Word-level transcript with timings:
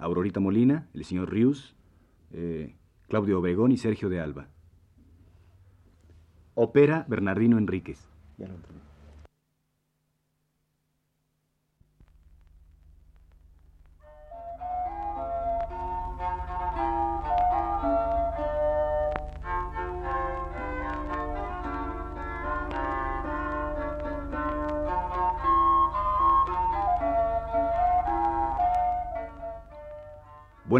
Aurorita 0.00 0.40
Molina, 0.40 0.88
el 0.94 1.04
señor 1.04 1.30
Rius, 1.30 1.76
eh, 2.32 2.74
Claudio 3.08 3.38
Obregón 3.38 3.70
y 3.70 3.76
Sergio 3.76 4.08
de 4.08 4.20
Alba. 4.20 4.48
Opera 6.54 7.04
Bernardino 7.08 7.58
Enríquez. 7.58 8.08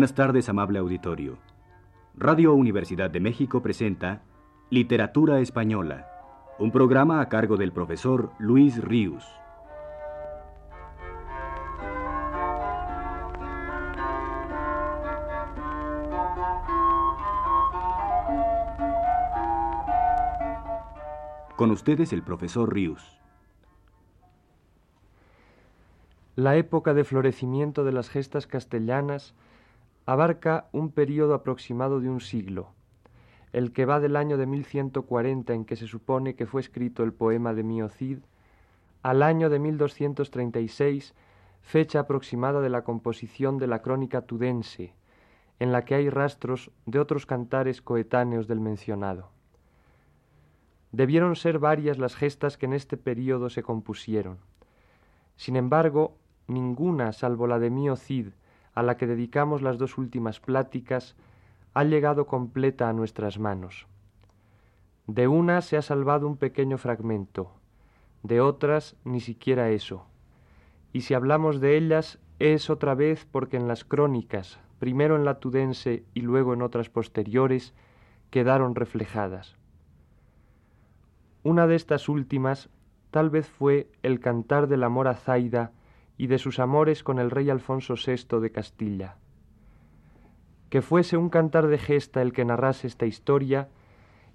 Buenas 0.00 0.14
tardes, 0.14 0.48
amable 0.48 0.78
auditorio. 0.78 1.36
Radio 2.16 2.54
Universidad 2.54 3.10
de 3.10 3.20
México 3.20 3.60
presenta 3.60 4.22
Literatura 4.70 5.40
Española, 5.40 6.08
un 6.58 6.72
programa 6.72 7.20
a 7.20 7.28
cargo 7.28 7.58
del 7.58 7.70
profesor 7.70 8.32
Luis 8.38 8.82
Ríos. 8.82 9.28
Con 21.56 21.70
ustedes 21.72 22.14
el 22.14 22.22
profesor 22.22 22.72
Ríos. 22.72 23.20
La 26.36 26.56
época 26.56 26.94
de 26.94 27.04
florecimiento 27.04 27.84
de 27.84 27.92
las 27.92 28.08
gestas 28.08 28.46
castellanas 28.46 29.34
abarca 30.10 30.68
un 30.72 30.90
período 30.90 31.34
aproximado 31.34 32.00
de 32.00 32.10
un 32.10 32.20
siglo, 32.20 32.72
el 33.52 33.72
que 33.72 33.84
va 33.84 34.00
del 34.00 34.16
año 34.16 34.38
de 34.38 34.46
1140 34.46 35.54
en 35.54 35.64
que 35.64 35.76
se 35.76 35.86
supone 35.86 36.34
que 36.34 36.46
fue 36.46 36.62
escrito 36.62 37.04
el 37.04 37.12
poema 37.12 37.54
de 37.54 37.62
Mio 37.62 37.88
Cid, 37.88 38.18
al 39.04 39.22
año 39.22 39.48
de 39.50 39.60
1236, 39.60 41.14
fecha 41.60 42.00
aproximada 42.00 42.60
de 42.60 42.70
la 42.70 42.82
composición 42.82 43.56
de 43.58 43.68
la 43.68 43.82
crónica 43.82 44.22
tudense, 44.22 44.94
en 45.60 45.70
la 45.70 45.84
que 45.84 45.94
hay 45.94 46.10
rastros 46.10 46.72
de 46.86 46.98
otros 46.98 47.24
cantares 47.24 47.80
coetáneos 47.80 48.48
del 48.48 48.58
mencionado. 48.58 49.30
Debieron 50.90 51.36
ser 51.36 51.60
varias 51.60 51.98
las 51.98 52.16
gestas 52.16 52.58
que 52.58 52.66
en 52.66 52.72
este 52.72 52.96
período 52.96 53.48
se 53.48 53.62
compusieron. 53.62 54.38
Sin 55.36 55.54
embargo, 55.54 56.16
ninguna, 56.48 57.12
salvo 57.12 57.46
la 57.46 57.60
de 57.60 57.70
Mio 57.70 57.94
Cid, 57.94 58.30
a 58.74 58.82
la 58.82 58.96
que 58.96 59.06
dedicamos 59.06 59.62
las 59.62 59.78
dos 59.78 59.98
últimas 59.98 60.40
pláticas, 60.40 61.16
ha 61.74 61.84
llegado 61.84 62.26
completa 62.26 62.88
a 62.88 62.92
nuestras 62.92 63.38
manos. 63.38 63.86
De 65.06 65.28
una 65.28 65.60
se 65.60 65.76
ha 65.76 65.82
salvado 65.82 66.26
un 66.26 66.36
pequeño 66.36 66.78
fragmento, 66.78 67.52
de 68.22 68.40
otras 68.40 68.96
ni 69.04 69.20
siquiera 69.20 69.70
eso. 69.70 70.06
Y 70.92 71.02
si 71.02 71.14
hablamos 71.14 71.60
de 71.60 71.76
ellas 71.76 72.18
es 72.38 72.70
otra 72.70 72.94
vez 72.94 73.26
porque 73.30 73.56
en 73.56 73.68
las 73.68 73.84
crónicas, 73.84 74.58
primero 74.78 75.16
en 75.16 75.24
la 75.24 75.40
tudense 75.40 76.04
y 76.14 76.22
luego 76.22 76.54
en 76.54 76.62
otras 76.62 76.88
posteriores, 76.88 77.74
quedaron 78.30 78.74
reflejadas. 78.74 79.56
Una 81.42 81.66
de 81.66 81.76
estas 81.76 82.08
últimas 82.08 82.68
tal 83.10 83.30
vez 83.30 83.48
fue 83.48 83.90
el 84.02 84.20
cantar 84.20 84.68
del 84.68 84.84
amor 84.84 85.08
a 85.08 85.14
Zaida 85.14 85.72
y 86.20 86.26
de 86.26 86.36
sus 86.36 86.58
amores 86.58 87.02
con 87.02 87.18
el 87.18 87.30
rey 87.30 87.48
Alfonso 87.48 87.94
VI 87.94 88.40
de 88.40 88.52
Castilla. 88.52 89.16
Que 90.68 90.82
fuese 90.82 91.16
un 91.16 91.30
cantar 91.30 91.66
de 91.66 91.78
gesta 91.78 92.20
el 92.20 92.34
que 92.34 92.44
narrase 92.44 92.88
esta 92.88 93.06
historia 93.06 93.70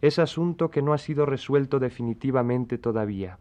es 0.02 0.18
asunto 0.18 0.72
que 0.72 0.82
no 0.82 0.94
ha 0.94 0.98
sido 0.98 1.28
resuelto 1.28 1.78
definitivamente 1.78 2.80
todavía. 2.80 3.38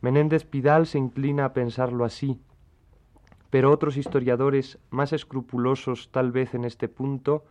Menéndez 0.00 0.44
Pidal 0.44 0.86
se 0.86 0.98
inclina 0.98 1.46
a 1.46 1.52
pensarlo 1.54 2.04
así, 2.04 2.40
pero 3.50 3.72
otros 3.72 3.96
historiadores 3.96 4.78
más 4.90 5.12
escrupulosos 5.12 6.10
tal 6.12 6.30
vez 6.30 6.54
en 6.54 6.64
este 6.64 6.86
punto 6.86 7.44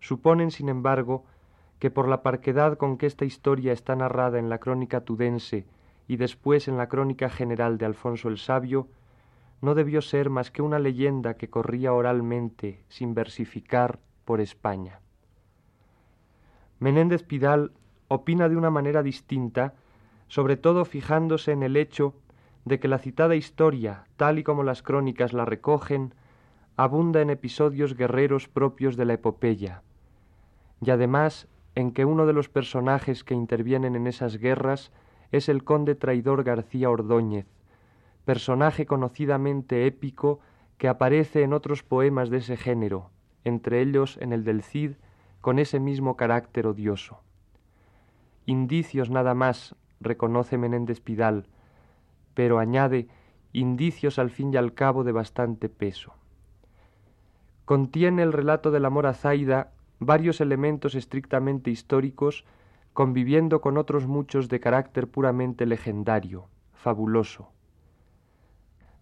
suponen, 0.00 0.50
sin 0.50 0.68
embargo, 0.68 1.24
que 1.78 1.92
por 1.92 2.08
la 2.08 2.24
parquedad 2.24 2.76
con 2.76 2.98
que 2.98 3.06
esta 3.06 3.24
historia 3.24 3.72
está 3.72 3.94
narrada 3.94 4.40
en 4.40 4.48
la 4.48 4.58
crónica 4.58 5.02
tudense 5.02 5.64
y 6.08 6.16
después 6.16 6.68
en 6.68 6.76
la 6.76 6.88
crónica 6.88 7.28
general 7.28 7.78
de 7.78 7.86
Alfonso 7.86 8.28
el 8.28 8.38
Sabio, 8.38 8.88
no 9.60 9.74
debió 9.74 10.02
ser 10.02 10.30
más 10.30 10.50
que 10.50 10.62
una 10.62 10.78
leyenda 10.78 11.34
que 11.34 11.48
corría 11.50 11.92
oralmente, 11.92 12.84
sin 12.88 13.14
versificar, 13.14 13.98
por 14.24 14.40
España. 14.40 15.00
Menéndez 16.78 17.22
Pidal 17.22 17.72
opina 18.08 18.48
de 18.48 18.56
una 18.56 18.70
manera 18.70 19.02
distinta, 19.02 19.74
sobre 20.28 20.56
todo 20.56 20.84
fijándose 20.84 21.52
en 21.52 21.62
el 21.62 21.76
hecho 21.76 22.14
de 22.64 22.80
que 22.80 22.88
la 22.88 22.98
citada 22.98 23.36
historia, 23.36 24.04
tal 24.16 24.38
y 24.38 24.42
como 24.42 24.64
las 24.64 24.82
crónicas 24.82 25.32
la 25.32 25.44
recogen, 25.44 26.12
abunda 26.76 27.22
en 27.22 27.30
episodios 27.30 27.94
guerreros 27.94 28.48
propios 28.48 28.96
de 28.96 29.04
la 29.06 29.14
epopeya, 29.14 29.82
y 30.82 30.90
además 30.90 31.48
en 31.74 31.92
que 31.92 32.04
uno 32.04 32.26
de 32.26 32.32
los 32.32 32.48
personajes 32.48 33.24
que 33.24 33.34
intervienen 33.34 33.94
en 33.94 34.06
esas 34.06 34.36
guerras 34.36 34.92
es 35.32 35.48
el 35.48 35.64
conde 35.64 35.94
traidor 35.94 36.44
García 36.44 36.90
Ordóñez, 36.90 37.46
personaje 38.24 38.86
conocidamente 38.86 39.86
épico 39.86 40.40
que 40.78 40.88
aparece 40.88 41.42
en 41.42 41.52
otros 41.52 41.82
poemas 41.82 42.30
de 42.30 42.38
ese 42.38 42.56
género, 42.56 43.10
entre 43.44 43.80
ellos 43.80 44.18
en 44.20 44.32
el 44.32 44.44
del 44.44 44.62
Cid, 44.62 44.92
con 45.40 45.58
ese 45.58 45.80
mismo 45.80 46.16
carácter 46.16 46.66
odioso. 46.66 47.20
Indicios 48.46 49.10
nada 49.10 49.34
más, 49.34 49.76
reconoce 50.00 50.58
Menéndez 50.58 51.00
Pidal, 51.00 51.46
pero 52.34 52.58
añade 52.58 53.08
indicios 53.52 54.18
al 54.18 54.30
fin 54.30 54.52
y 54.52 54.56
al 54.56 54.74
cabo 54.74 55.02
de 55.04 55.12
bastante 55.12 55.68
peso. 55.68 56.14
Contiene 57.64 58.22
el 58.22 58.32
relato 58.32 58.70
del 58.70 58.84
amor 58.84 59.06
a 59.06 59.14
Zaida 59.14 59.72
varios 59.98 60.40
elementos 60.40 60.94
estrictamente 60.94 61.70
históricos 61.70 62.44
conviviendo 62.96 63.60
con 63.60 63.76
otros 63.76 64.06
muchos 64.06 64.48
de 64.48 64.58
carácter 64.58 65.06
puramente 65.06 65.66
legendario, 65.66 66.48
fabuloso. 66.72 67.50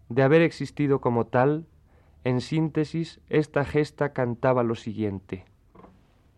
De 0.09 0.21
haber 0.21 0.41
existido 0.41 0.99
como 0.99 1.27
tal, 1.27 1.65
en 2.25 2.41
síntesis, 2.41 3.21
esta 3.29 3.63
gesta 3.63 4.11
cantaba 4.11 4.63
lo 4.63 4.75
siguiente. 4.75 5.45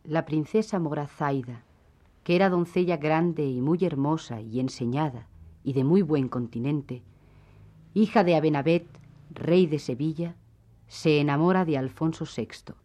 La 0.04 0.24
princesa 0.24 0.78
Morazaida, 0.78 1.64
que 2.24 2.36
era 2.36 2.50
doncella 2.50 2.98
grande 2.98 3.48
y 3.48 3.60
muy 3.60 3.80
hermosa 3.84 4.40
y 4.40 4.60
enseñada 4.60 5.28
y 5.64 5.74
de 5.74 5.84
muy 5.84 6.04
buen 6.04 6.28
continente, 6.28 7.02
hija 7.96 8.24
de 8.24 8.36
Abenabet, 8.36 8.86
rey 9.32 9.66
de 9.66 9.80
Sevilla, 9.80 10.36
se 10.88 11.20
enamora 11.20 11.66
de 11.66 11.80
Alfonso 11.80 12.26
VI, 12.26 12.76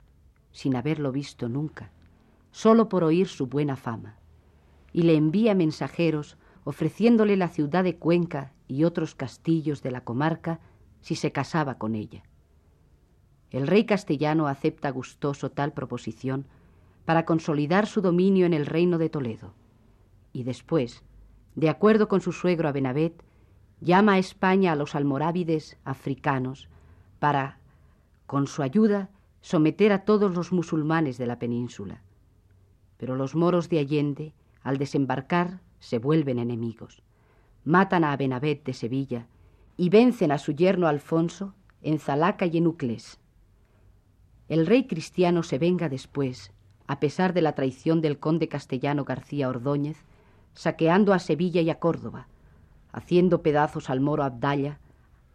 sin 0.50 0.76
haberlo 0.76 1.12
visto 1.12 1.50
nunca, 1.50 1.90
solo 2.52 2.88
por 2.88 3.04
oír 3.04 3.28
su 3.28 3.48
buena 3.48 3.76
fama, 3.76 4.16
y 4.92 5.02
le 5.02 5.16
envía 5.16 5.54
mensajeros 5.54 6.36
ofreciéndole 6.64 7.36
la 7.36 7.48
ciudad 7.48 7.84
de 7.84 7.96
Cuenca 7.96 8.52
y 8.68 8.84
otros 8.84 9.14
castillos 9.14 9.82
de 9.82 9.90
la 9.90 10.04
comarca 10.04 10.60
si 11.00 11.16
se 11.16 11.32
casaba 11.32 11.78
con 11.78 11.94
ella. 11.94 12.22
El 13.50 13.66
rey 13.66 13.84
castellano 13.84 14.46
acepta 14.46 14.90
gustoso 14.90 15.50
tal 15.50 15.72
proposición 15.72 16.46
para 17.04 17.24
consolidar 17.24 17.86
su 17.86 18.00
dominio 18.00 18.46
en 18.46 18.54
el 18.54 18.66
reino 18.66 18.98
de 18.98 19.10
Toledo, 19.10 19.54
y 20.32 20.44
después, 20.44 21.02
de 21.54 21.68
acuerdo 21.68 22.08
con 22.08 22.20
su 22.20 22.32
suegro 22.32 22.68
Abenabet, 22.68 23.22
llama 23.80 24.14
a 24.14 24.18
España 24.18 24.72
a 24.72 24.76
los 24.76 24.94
almorávides 24.94 25.76
africanos 25.84 26.68
para, 27.18 27.58
con 28.26 28.46
su 28.46 28.62
ayuda, 28.62 29.10
someter 29.40 29.92
a 29.92 30.04
todos 30.04 30.34
los 30.34 30.52
musulmanes 30.52 31.18
de 31.18 31.26
la 31.26 31.38
península. 31.38 32.00
Pero 32.96 33.16
los 33.16 33.34
moros 33.34 33.68
de 33.68 33.80
Allende, 33.80 34.32
al 34.62 34.78
desembarcar, 34.78 35.60
se 35.80 35.98
vuelven 35.98 36.38
enemigos. 36.38 37.02
Matan 37.64 38.04
a 38.04 38.12
Abenabet 38.12 38.64
de 38.64 38.72
Sevilla 38.72 39.26
y 39.76 39.88
vencen 39.88 40.32
a 40.32 40.38
su 40.38 40.52
yerno 40.52 40.86
Alfonso 40.86 41.54
en 41.82 41.98
Zalaca 41.98 42.46
y 42.46 42.58
en 42.58 42.66
Uclés. 42.66 43.18
El 44.48 44.66
rey 44.66 44.86
cristiano 44.86 45.42
se 45.42 45.58
venga 45.58 45.88
después, 45.88 46.52
a 46.86 47.00
pesar 47.00 47.32
de 47.32 47.42
la 47.42 47.54
traición 47.54 48.00
del 48.00 48.18
conde 48.18 48.48
castellano 48.48 49.04
García 49.04 49.48
Ordóñez, 49.48 49.96
saqueando 50.54 51.12
a 51.12 51.18
Sevilla 51.18 51.60
y 51.60 51.70
a 51.70 51.78
Córdoba, 51.78 52.28
haciendo 52.92 53.42
pedazos 53.42 53.90
al 53.90 54.00
moro 54.00 54.22
Abdalla, 54.22 54.78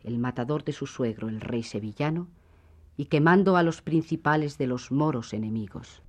el 0.03 0.19
matador 0.19 0.63
de 0.63 0.74
su 0.74 0.85
suegro, 0.85 1.27
el 1.27 1.41
rey 1.41 1.63
sevillano, 1.63 2.27
y 2.95 3.06
quemando 3.06 3.57
a 3.57 3.63
los 3.63 3.81
principales 3.81 4.57
de 4.57 4.68
los 4.68 4.91
moros 4.91 5.33
enemigos. 5.33 6.01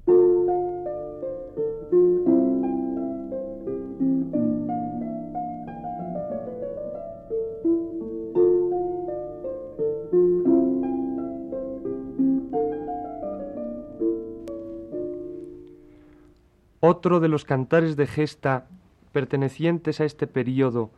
Otro 16.91 17.21
de 17.21 17.29
los 17.29 17.45
cantares 17.45 17.97
de 17.97 18.07
gesta 18.07 18.67
pertenecientes 19.13 20.01
a 20.01 20.07
este 20.07 20.27
período, 20.27 20.91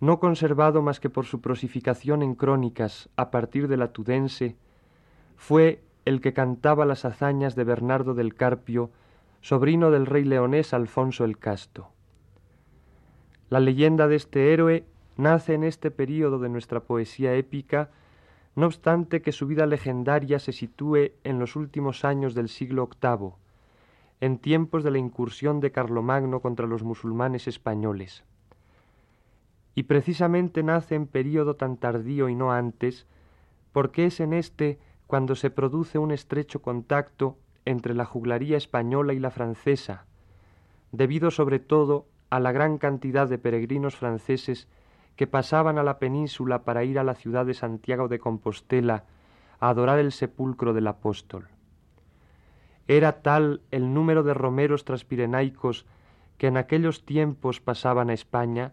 no 0.00 0.18
conservado 0.18 0.82
más 0.82 0.98
que 0.98 1.08
por 1.08 1.24
su 1.24 1.40
prosificación 1.40 2.20
en 2.20 2.34
crónicas 2.34 3.08
a 3.14 3.30
partir 3.30 3.68
de 3.68 3.76
la 3.76 3.92
Tudense, 3.92 4.56
fue 5.36 5.84
el 6.04 6.20
que 6.20 6.32
cantaba 6.32 6.84
las 6.84 7.04
hazañas 7.04 7.54
de 7.54 7.62
Bernardo 7.62 8.14
del 8.14 8.34
Carpio, 8.34 8.90
sobrino 9.40 9.92
del 9.92 10.06
rey 10.06 10.24
leonés 10.24 10.74
Alfonso 10.74 11.24
el 11.24 11.38
Casto. 11.38 11.92
La 13.50 13.60
leyenda 13.60 14.08
de 14.08 14.16
este 14.16 14.52
héroe 14.52 14.84
nace 15.16 15.54
en 15.54 15.62
este 15.62 15.92
período 15.92 16.40
de 16.40 16.48
nuestra 16.48 16.80
poesía 16.80 17.34
épica, 17.34 17.92
no 18.56 18.66
obstante 18.66 19.22
que 19.22 19.30
su 19.30 19.46
vida 19.46 19.66
legendaria 19.66 20.40
se 20.40 20.50
sitúe 20.50 21.12
en 21.22 21.38
los 21.38 21.54
últimos 21.54 22.04
años 22.04 22.34
del 22.34 22.48
siglo 22.48 22.90
VIII, 23.00 23.43
en 24.20 24.38
tiempos 24.38 24.84
de 24.84 24.90
la 24.90 24.98
incursión 24.98 25.60
de 25.60 25.72
Carlomagno 25.72 26.40
contra 26.40 26.66
los 26.66 26.82
musulmanes 26.82 27.46
españoles. 27.48 28.24
Y 29.74 29.84
precisamente 29.84 30.62
nace 30.62 30.94
en 30.94 31.06
período 31.06 31.56
tan 31.56 31.76
tardío 31.76 32.28
y 32.28 32.34
no 32.34 32.52
antes, 32.52 33.06
porque 33.72 34.06
es 34.06 34.20
en 34.20 34.32
este 34.32 34.78
cuando 35.06 35.34
se 35.34 35.50
produce 35.50 35.98
un 35.98 36.12
estrecho 36.12 36.62
contacto 36.62 37.38
entre 37.64 37.94
la 37.94 38.04
juglaría 38.04 38.56
española 38.56 39.12
y 39.14 39.18
la 39.18 39.30
francesa, 39.30 40.06
debido 40.92 41.30
sobre 41.30 41.58
todo 41.58 42.06
a 42.30 42.40
la 42.40 42.52
gran 42.52 42.78
cantidad 42.78 43.28
de 43.28 43.38
peregrinos 43.38 43.96
franceses 43.96 44.68
que 45.16 45.26
pasaban 45.26 45.78
a 45.78 45.82
la 45.82 45.98
península 45.98 46.64
para 46.64 46.84
ir 46.84 46.98
a 46.98 47.04
la 47.04 47.14
ciudad 47.14 47.46
de 47.46 47.54
Santiago 47.54 48.08
de 48.08 48.18
Compostela 48.18 49.04
a 49.60 49.68
adorar 49.68 49.98
el 49.98 50.12
sepulcro 50.12 50.72
del 50.72 50.86
apóstol. 50.86 51.48
Era 52.86 53.22
tal 53.22 53.62
el 53.70 53.94
número 53.94 54.22
de 54.22 54.34
romeros 54.34 54.84
transpirenaicos 54.84 55.86
que 56.38 56.48
en 56.48 56.56
aquellos 56.56 57.04
tiempos 57.04 57.60
pasaban 57.60 58.10
a 58.10 58.14
España, 58.14 58.72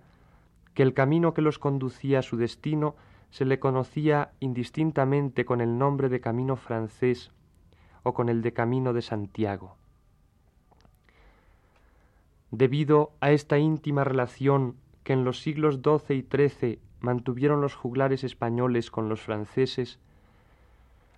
que 0.73 0.83
el 0.83 0.93
camino 0.93 1.33
que 1.33 1.41
los 1.41 1.59
conducía 1.59 2.19
a 2.19 2.23
su 2.23 2.37
destino 2.37 2.95
se 3.29 3.45
le 3.45 3.59
conocía 3.59 4.31
indistintamente 4.39 5.45
con 5.45 5.61
el 5.61 5.77
nombre 5.77 6.09
de 6.09 6.19
camino 6.19 6.57
francés 6.57 7.31
o 8.03 8.13
con 8.13 8.29
el 8.29 8.41
de 8.41 8.53
camino 8.53 8.93
de 8.93 9.01
Santiago. 9.01 9.77
Debido 12.51 13.13
a 13.21 13.31
esta 13.31 13.57
íntima 13.57 14.03
relación 14.03 14.75
que 15.03 15.13
en 15.13 15.23
los 15.23 15.39
siglos 15.41 15.79
XII 15.81 16.17
y 16.17 16.27
XIII 16.29 16.79
mantuvieron 16.99 17.61
los 17.61 17.75
juglares 17.75 18.25
españoles 18.25 18.91
con 18.91 19.07
los 19.07 19.21
franceses, 19.21 19.99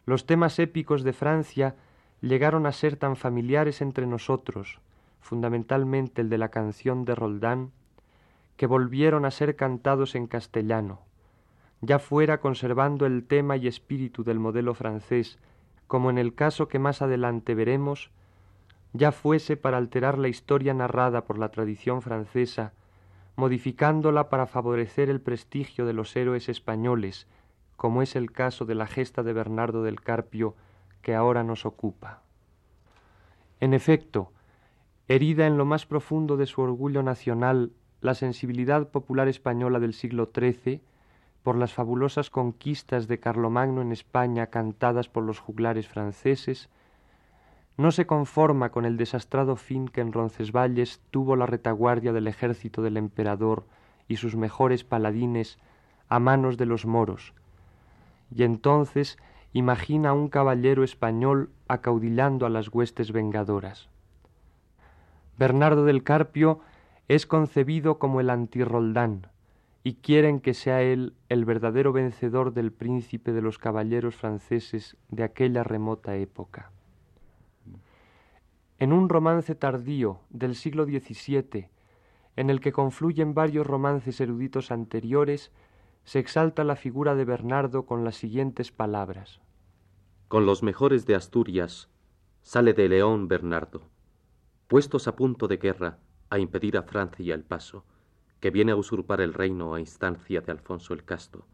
los 0.06 0.28
temas 0.28 0.60
épicos 0.60 1.04
de 1.04 1.14
Francia 1.14 1.76
llegaron 2.24 2.66
a 2.66 2.72
ser 2.72 2.96
tan 2.96 3.18
familiares 3.18 3.82
entre 3.82 4.08
nosotros, 4.08 4.80
fundamentalmente 5.20 6.22
el 6.22 6.30
de 6.30 6.38
la 6.38 6.50
canción 6.50 7.04
de 7.04 7.16
Roldán, 7.16 7.72
que 8.56 8.66
volvieron 8.66 9.26
a 9.26 9.32
ser 9.32 9.58
cantados 9.58 10.16
en 10.16 10.28
castellano, 10.28 11.02
ya 11.82 12.00
fuera 12.00 12.40
conservando 12.40 13.06
el 13.06 13.26
tema 13.26 13.58
y 13.58 13.68
espíritu 13.68 14.24
del 14.24 14.40
modelo 14.40 14.74
francés, 14.74 15.38
como 15.88 16.10
en 16.10 16.18
el 16.18 16.34
caso 16.34 16.70
que 16.70 16.80
más 16.80 17.02
adelante 17.02 17.56
veremos, 17.56 18.10
ya 18.94 19.12
fuese 19.12 19.58
para 19.58 19.76
alterar 19.76 20.18
la 20.18 20.30
historia 20.30 20.74
narrada 20.74 21.26
por 21.26 21.38
la 21.38 21.50
tradición 21.50 22.02
francesa, 22.02 22.72
modificándola 23.36 24.30
para 24.30 24.48
favorecer 24.48 25.10
el 25.10 25.20
prestigio 25.20 25.86
de 25.86 25.94
los 25.94 26.16
héroes 26.16 26.48
españoles, 26.48 27.28
como 27.76 28.02
es 28.02 28.16
el 28.16 28.32
caso 28.32 28.64
de 28.64 28.76
la 28.76 28.88
gesta 28.88 29.24
de 29.24 29.34
Bernardo 29.34 29.84
del 29.84 30.00
Carpio 30.00 30.56
que 31.04 31.14
ahora 31.14 31.44
nos 31.44 31.68
ocupa. 31.68 32.22
En 33.60 33.76
efecto, 33.76 34.32
herida 35.08 35.46
en 35.46 35.58
lo 35.58 35.66
más 35.66 35.86
profundo 35.86 36.38
de 36.38 36.48
su 36.48 36.62
orgullo 36.62 37.04
nacional 37.04 37.72
la 38.02 38.16
sensibilidad 38.16 38.90
popular 38.90 39.28
española 39.28 39.80
del 39.80 39.94
siglo 39.94 40.32
XIII, 40.36 40.82
por 41.44 41.58
las 41.58 41.74
fabulosas 41.74 42.30
conquistas 42.30 43.08
de 43.08 43.20
Carlomagno 43.20 43.82
en 43.82 43.92
España 43.92 44.48
cantadas 44.48 45.10
por 45.10 45.24
los 45.24 45.40
juglares 45.40 45.88
franceses, 45.88 46.70
no 47.76 47.92
se 47.92 48.06
conforma 48.06 48.70
con 48.70 48.86
el 48.86 48.98
desastrado 48.98 49.56
fin 49.56 49.88
que 49.88 50.02
en 50.02 50.14
Roncesvalles 50.14 51.02
tuvo 51.12 51.36
la 51.36 51.46
retaguardia 51.46 52.14
del 52.14 52.28
ejército 52.28 52.82
del 52.82 52.98
emperador 52.98 53.66
y 54.08 54.18
sus 54.18 54.36
mejores 54.36 54.84
paladines 54.84 55.58
a 56.08 56.20
manos 56.20 56.58
de 56.58 56.66
los 56.66 56.86
moros, 56.86 57.34
y 58.36 58.44
entonces 58.44 59.18
imagina 59.54 60.10
a 60.10 60.14
un 60.14 60.28
caballero 60.28 60.84
español 60.84 61.52
acaudillando 61.68 62.46
a 62.46 62.50
las 62.50 62.70
huestes 62.74 63.12
vengadoras. 63.12 63.88
Bernardo 65.38 65.86
del 65.86 66.04
Carpio 66.04 66.60
es 67.08 67.26
concebido 67.26 68.00
como 68.00 68.20
el 68.20 68.30
antirroldán, 68.30 69.28
y 69.84 69.96
quieren 69.96 70.40
que 70.40 70.54
sea 70.54 70.82
él 70.82 71.14
el 71.28 71.44
verdadero 71.46 71.92
vencedor 71.92 72.54
del 72.54 72.72
príncipe 72.72 73.34
de 73.34 73.42
los 73.42 73.58
caballeros 73.58 74.16
franceses 74.16 74.96
de 75.10 75.24
aquella 75.24 75.64
remota 75.64 76.16
época. 76.16 76.72
En 78.80 78.94
un 78.94 79.10
romance 79.10 79.56
tardío 79.56 80.22
del 80.30 80.56
siglo 80.56 80.86
XVII, 80.86 81.68
en 82.36 82.50
el 82.50 82.62
que 82.62 82.72
confluyen 82.72 83.34
varios 83.34 83.68
romances 83.68 84.20
eruditos 84.22 84.72
anteriores, 84.72 85.52
se 86.04 86.20
exalta 86.20 86.64
la 86.64 86.76
figura 86.76 87.16
de 87.16 87.26
Bernardo 87.26 87.86
con 87.86 88.04
las 88.04 88.16
siguientes 88.16 88.72
palabras. 88.72 89.42
Con 90.28 90.46
los 90.46 90.64
mejores 90.64 91.06
de 91.06 91.16
Asturias 91.16 91.90
sale 92.42 92.74
de 92.74 92.90
León 92.90 93.28
Bernardo, 93.28 93.90
puestos 94.68 95.08
a 95.08 95.16
punto 95.16 95.48
de 95.48 95.58
guerra 95.58 96.00
a 96.30 96.40
impedir 96.40 96.78
a 96.78 96.84
Francia 96.84 97.34
el 97.34 97.44
paso 97.44 97.86
que 98.44 98.52
viene 98.52 98.74
a 98.74 98.76
usurpar 98.76 99.22
el 99.22 99.34
reino 99.34 99.74
a 99.74 99.80
instancia 99.80 100.42
de 100.42 100.52
Alfonso 100.52 100.94
el 100.94 101.06
Casto, 101.06 101.46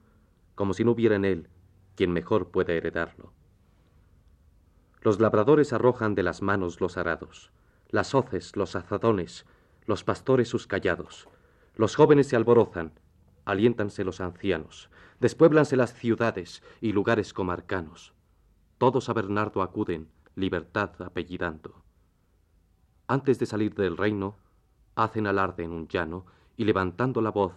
como 0.55 0.73
si 0.73 0.83
no 0.83 0.91
hubiera 0.91 1.15
en 1.15 1.23
él 1.23 1.47
quien 1.95 2.11
mejor 2.11 2.49
pueda 2.49 2.73
heredarlo. 2.73 3.31
Los 5.01 5.19
labradores 5.19 5.71
arrojan 5.71 6.15
de 6.15 6.23
las 6.23 6.41
manos 6.41 6.81
los 6.81 6.97
arados, 6.97 7.51
las 7.89 8.15
hoces 8.15 8.55
los 8.55 8.75
azadones, 8.75 9.45
los 9.85 10.03
pastores 10.03 10.47
sus 10.47 10.65
callados, 10.65 11.29
los 11.75 11.95
jóvenes 11.95 12.27
se 12.27 12.35
alborozan, 12.35 12.93
aliéntanse 13.49 14.03
los 14.03 14.21
ancianos, 14.21 14.89
despuéblanse 15.19 15.75
las 15.75 15.93
ciudades 15.93 16.61
y 16.81 16.91
lugares 16.91 17.33
comarcanos. 17.33 18.13
Todos 18.77 19.09
a 19.09 19.13
Bernardo 19.13 19.63
acuden, 19.63 20.09
libertad 20.35 20.91
apellidando. 21.01 21.83
Antes 23.07 23.39
de 23.39 23.47
salir 23.47 23.73
del 23.73 23.97
reino, 23.97 24.37
hacen 24.95 25.25
alarde 25.25 25.63
en 25.63 25.71
un 25.71 25.87
llano 25.87 26.27
y 26.57 26.65
levantando 26.65 27.21
la 27.21 27.31
voz, 27.31 27.53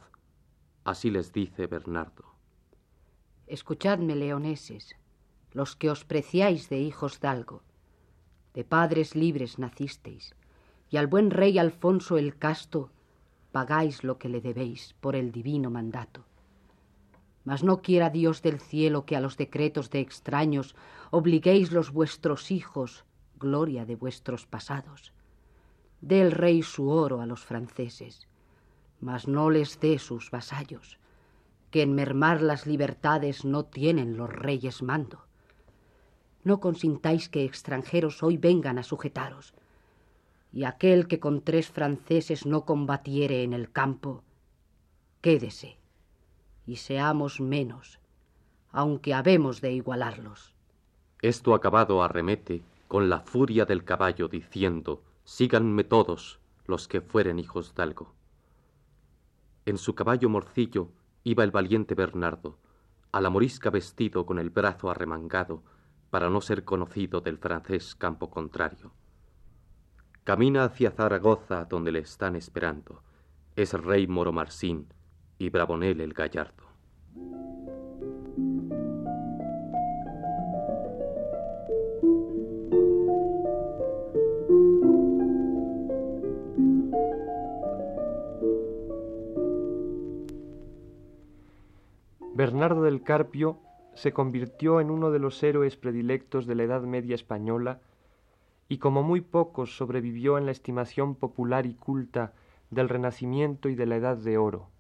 así 0.85 1.11
les 1.11 1.31
dice 1.33 1.67
Bernardo. 1.67 2.25
Escuchadme, 3.47 4.17
leoneses, 4.17 4.97
los 5.53 5.77
que 5.77 5.91
os 5.91 6.07
preciáis 6.07 6.71
de 6.71 6.79
hijos 6.79 7.21
dalgo. 7.21 7.63
De 8.55 8.65
padres 8.65 9.15
libres 9.15 9.59
nacisteis, 9.59 10.35
y 10.89 10.97
al 10.97 11.07
buen 11.07 11.31
rey 11.31 11.59
Alfonso 11.59 12.17
el 12.17 12.39
Casto 12.39 12.91
pagáis 13.53 14.03
lo 14.03 14.19
que 14.19 14.29
le 14.29 14.41
debéis 14.41 14.95
por 15.01 15.15
el 15.15 15.31
divino 15.31 15.71
mandato. 15.71 16.25
Mas 17.45 17.63
no 17.63 17.83
quiera 17.83 18.11
Dios 18.11 18.43
del 18.43 18.61
cielo 18.61 19.05
que 19.05 19.17
a 19.17 19.21
los 19.21 19.37
decretos 19.37 19.91
de 19.91 20.01
extraños 20.01 20.75
obliguéis 21.11 21.73
los 21.73 21.93
vuestros 21.93 22.51
hijos, 22.51 23.05
gloria 23.39 23.85
de 23.85 23.97
vuestros 23.97 24.47
pasados. 24.47 25.13
Dé 26.01 26.23
el 26.23 26.33
rey 26.33 26.63
su 26.63 26.89
oro 26.89 27.21
a 27.21 27.27
los 27.27 27.45
franceses 27.45 28.29
mas 29.03 29.27
no 29.27 29.51
les 29.51 29.81
dé 29.81 29.99
sus 29.99 30.31
vasallos, 30.31 30.99
que 31.73 31.83
en 31.83 31.93
mermar 31.95 32.41
las 32.41 32.67
libertades 32.67 33.45
no 33.45 33.65
tienen 33.65 34.17
los 34.17 34.31
reyes 34.31 34.81
mando. 34.81 35.27
No 36.45 36.61
consintáis 36.61 37.29
que 37.29 37.45
extranjeros 37.45 38.23
hoy 38.23 38.37
vengan 38.37 38.79
a 38.79 38.85
sujetaros, 38.85 39.55
y 40.53 40.65
aquel 40.65 41.09
que 41.09 41.19
con 41.19 41.41
tres 41.41 41.71
franceses 41.71 42.45
no 42.45 42.65
combatiere 42.65 43.43
en 43.43 43.55
el 43.55 43.73
campo, 43.73 44.23
quédese, 45.23 45.79
y 46.67 46.77
seamos 46.77 47.41
menos, 47.41 47.99
aunque 48.71 49.15
habemos 49.15 49.61
de 49.61 49.73
igualarlos. 49.73 50.55
Esto 51.23 51.55
acabado 51.55 52.03
arremete 52.03 52.63
con 52.87 53.09
la 53.09 53.21
furia 53.21 53.65
del 53.65 53.85
caballo, 53.85 54.29
diciendo, 54.29 55.03
síganme 55.25 55.85
todos 55.85 56.41
los 56.67 56.89
que 56.89 57.01
fueren 57.01 57.39
hijos 57.39 57.75
de 57.75 57.83
algo. 57.83 58.13
En 59.65 59.79
su 59.79 59.95
caballo 59.95 60.29
morcillo 60.29 60.91
iba 61.25 61.45
el 61.45 61.51
valiente 61.51 61.95
Bernardo, 61.95 62.59
a 63.13 63.21
la 63.21 63.31
morisca 63.31 63.71
vestido 63.71 64.27
con 64.27 64.39
el 64.39 64.51
brazo 64.51 64.91
arremangado, 64.91 65.63
para 66.11 66.29
no 66.29 66.41
ser 66.41 66.65
conocido 66.65 67.21
del 67.23 67.39
francés 67.39 67.95
campo 67.95 68.29
contrario. 68.29 68.93
Camina 70.25 70.63
hacia 70.63 70.93
Zaragoza, 70.93 71.65
donde 71.65 71.91
le 71.91 71.99
están 71.99 72.37
esperando. 72.37 73.03
Es 73.57 73.75
el 73.75 73.83
rey 73.83 74.07
Moromarcín 74.07 74.87
y 75.37 75.51
Bravonel 75.51 76.01
el 76.01 76.13
gallardo. 76.13 76.63
Bernardo 92.35 92.85
del 92.85 93.03
Carpio 93.03 93.59
se 93.95 94.13
convirtió 94.13 94.81
en 94.81 94.91
uno 94.91 95.11
de 95.11 95.19
los 95.19 95.43
héroes 95.43 95.77
predilectos 95.77 96.47
de 96.47 96.55
la 96.55 96.63
Edad 96.63 96.83
Media 96.83 97.17
española 97.17 97.81
y 98.73 98.79
como 98.79 99.03
muy 99.03 99.21
pocos 99.21 99.77
sobrevivió 99.77 100.39
en 100.39 100.47
la 100.47 100.51
estimación 100.51 101.15
popular 101.15 101.67
y 101.67 101.75
culta 101.75 102.33
del 102.71 102.89
Renacimiento 102.89 103.69
y 103.69 103.75
de 103.75 103.85
la 103.85 103.97
Edad 103.97 104.17
de 104.17 104.39
Oro. 104.39 104.71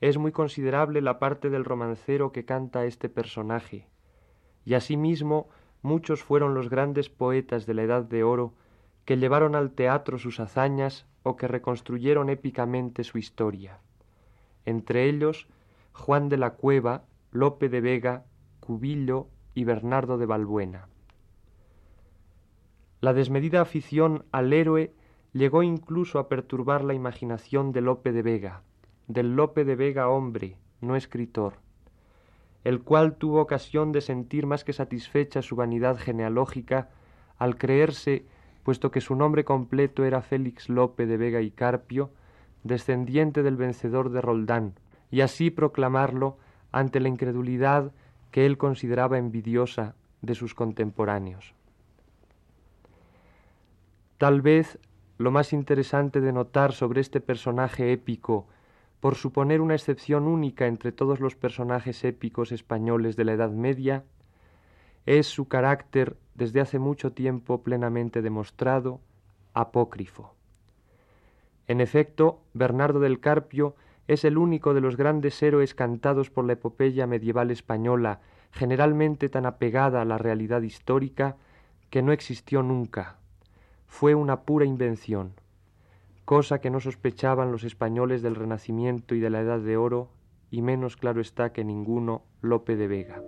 Es 0.00 0.16
muy 0.16 0.32
considerable 0.32 1.02
la 1.02 1.18
parte 1.18 1.50
del 1.50 1.66
romancero 1.66 2.32
que 2.32 2.46
canta 2.46 2.86
este 2.86 3.10
personaje, 3.10 3.86
y 4.64 4.72
asimismo 4.72 5.50
muchos 5.82 6.22
fueron 6.22 6.54
los 6.54 6.70
grandes 6.70 7.10
poetas 7.10 7.66
de 7.66 7.74
la 7.74 7.82
Edad 7.82 8.04
de 8.04 8.22
Oro 8.22 8.54
que 9.04 9.18
llevaron 9.18 9.56
al 9.56 9.72
teatro 9.72 10.18
sus 10.18 10.40
hazañas 10.40 11.04
o 11.22 11.36
que 11.36 11.48
reconstruyeron 11.48 12.30
épicamente 12.30 13.04
su 13.04 13.18
historia. 13.18 13.80
Entre 14.64 15.06
ellos, 15.06 15.48
Juan 15.92 16.30
de 16.30 16.38
la 16.38 16.54
Cueva, 16.54 17.04
Lope 17.30 17.68
de 17.68 17.82
Vega, 17.82 18.24
Cubillo 18.60 19.26
y 19.52 19.64
Bernardo 19.64 20.16
de 20.16 20.24
Balbuena. 20.24 20.89
La 23.00 23.14
desmedida 23.14 23.62
afición 23.62 24.26
al 24.30 24.52
héroe 24.52 24.92
llegó 25.32 25.62
incluso 25.62 26.18
a 26.18 26.28
perturbar 26.28 26.84
la 26.84 26.92
imaginación 26.92 27.72
de 27.72 27.80
Lope 27.80 28.12
de 28.12 28.20
Vega, 28.20 28.62
del 29.08 29.36
Lope 29.36 29.64
de 29.64 29.74
Vega 29.74 30.10
hombre, 30.10 30.58
no 30.82 30.96
escritor, 30.96 31.54
el 32.62 32.82
cual 32.82 33.16
tuvo 33.16 33.40
ocasión 33.40 33.92
de 33.92 34.02
sentir 34.02 34.46
más 34.46 34.64
que 34.64 34.74
satisfecha 34.74 35.40
su 35.40 35.56
vanidad 35.56 35.96
genealógica 35.96 36.90
al 37.38 37.56
creerse, 37.56 38.26
puesto 38.64 38.90
que 38.90 39.00
su 39.00 39.14
nombre 39.14 39.44
completo 39.46 40.04
era 40.04 40.20
Félix 40.20 40.68
Lope 40.68 41.06
de 41.06 41.16
Vega 41.16 41.40
y 41.40 41.50
Carpio, 41.50 42.10
descendiente 42.64 43.42
del 43.42 43.56
vencedor 43.56 44.10
de 44.10 44.20
Roldán, 44.20 44.74
y 45.10 45.22
así 45.22 45.50
proclamarlo 45.50 46.36
ante 46.70 47.00
la 47.00 47.08
incredulidad 47.08 47.92
que 48.30 48.44
él 48.44 48.58
consideraba 48.58 49.16
envidiosa 49.16 49.94
de 50.20 50.34
sus 50.34 50.54
contemporáneos. 50.54 51.54
Tal 54.20 54.42
vez 54.42 54.78
lo 55.16 55.30
más 55.30 55.54
interesante 55.54 56.20
de 56.20 56.30
notar 56.30 56.72
sobre 56.72 57.00
este 57.00 57.22
personaje 57.22 57.90
épico, 57.90 58.48
por 59.00 59.14
suponer 59.14 59.62
una 59.62 59.74
excepción 59.74 60.26
única 60.26 60.66
entre 60.66 60.92
todos 60.92 61.20
los 61.20 61.36
personajes 61.36 62.04
épicos 62.04 62.52
españoles 62.52 63.16
de 63.16 63.24
la 63.24 63.32
Edad 63.32 63.48
Media, 63.48 64.04
es 65.06 65.26
su 65.26 65.48
carácter, 65.48 66.18
desde 66.34 66.60
hace 66.60 66.78
mucho 66.78 67.12
tiempo 67.12 67.62
plenamente 67.62 68.20
demostrado, 68.20 69.00
apócrifo. 69.54 70.34
En 71.66 71.80
efecto, 71.80 72.42
Bernardo 72.52 73.00
del 73.00 73.20
Carpio 73.20 73.74
es 74.06 74.26
el 74.26 74.36
único 74.36 74.74
de 74.74 74.82
los 74.82 74.98
grandes 74.98 75.42
héroes 75.42 75.74
cantados 75.74 76.28
por 76.28 76.44
la 76.44 76.52
epopeya 76.52 77.06
medieval 77.06 77.50
española, 77.50 78.20
generalmente 78.50 79.30
tan 79.30 79.46
apegada 79.46 80.02
a 80.02 80.04
la 80.04 80.18
realidad 80.18 80.60
histórica, 80.60 81.38
que 81.88 82.02
no 82.02 82.12
existió 82.12 82.62
nunca, 82.62 83.19
fue 83.90 84.14
una 84.14 84.42
pura 84.42 84.64
invención, 84.64 85.34
cosa 86.24 86.60
que 86.60 86.70
no 86.70 86.78
sospechaban 86.78 87.50
los 87.50 87.64
españoles 87.64 88.22
del 88.22 88.36
Renacimiento 88.36 89.16
y 89.16 89.20
de 89.20 89.30
la 89.30 89.40
Edad 89.40 89.58
de 89.58 89.76
Oro, 89.76 90.08
y 90.48 90.62
menos 90.62 90.96
claro 90.96 91.20
está 91.20 91.52
que 91.52 91.64
ninguno 91.64 92.22
Lope 92.40 92.76
de 92.76 92.86
Vega. 92.86 93.20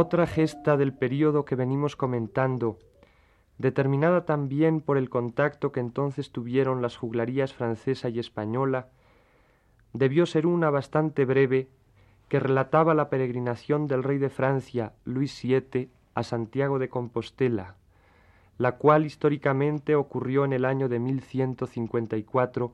Otra 0.00 0.28
gesta 0.28 0.76
del 0.76 0.92
período 0.92 1.44
que 1.44 1.56
venimos 1.56 1.96
comentando, 1.96 2.78
determinada 3.58 4.24
también 4.26 4.80
por 4.80 4.96
el 4.96 5.10
contacto 5.10 5.72
que 5.72 5.80
entonces 5.80 6.30
tuvieron 6.30 6.82
las 6.82 6.96
juglarías 6.96 7.52
francesa 7.52 8.08
y 8.08 8.20
española, 8.20 8.90
debió 9.92 10.24
ser 10.24 10.46
una 10.46 10.70
bastante 10.70 11.24
breve 11.24 11.68
que 12.28 12.38
relataba 12.38 12.94
la 12.94 13.10
peregrinación 13.10 13.88
del 13.88 14.04
rey 14.04 14.18
de 14.18 14.30
Francia, 14.30 14.92
Luis 15.04 15.42
VII, 15.42 15.90
a 16.14 16.22
Santiago 16.22 16.78
de 16.78 16.88
Compostela, 16.88 17.74
la 18.56 18.76
cual 18.76 19.04
históricamente 19.04 19.96
ocurrió 19.96 20.44
en 20.44 20.52
el 20.52 20.64
año 20.64 20.88
de 20.88 21.00
1154 21.00 22.72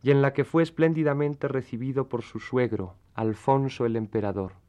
y 0.00 0.12
en 0.12 0.22
la 0.22 0.32
que 0.32 0.44
fue 0.44 0.62
espléndidamente 0.62 1.48
recibido 1.48 2.08
por 2.08 2.22
su 2.22 2.38
suegro, 2.38 2.94
Alfonso 3.16 3.84
el 3.84 3.96
emperador. 3.96 4.64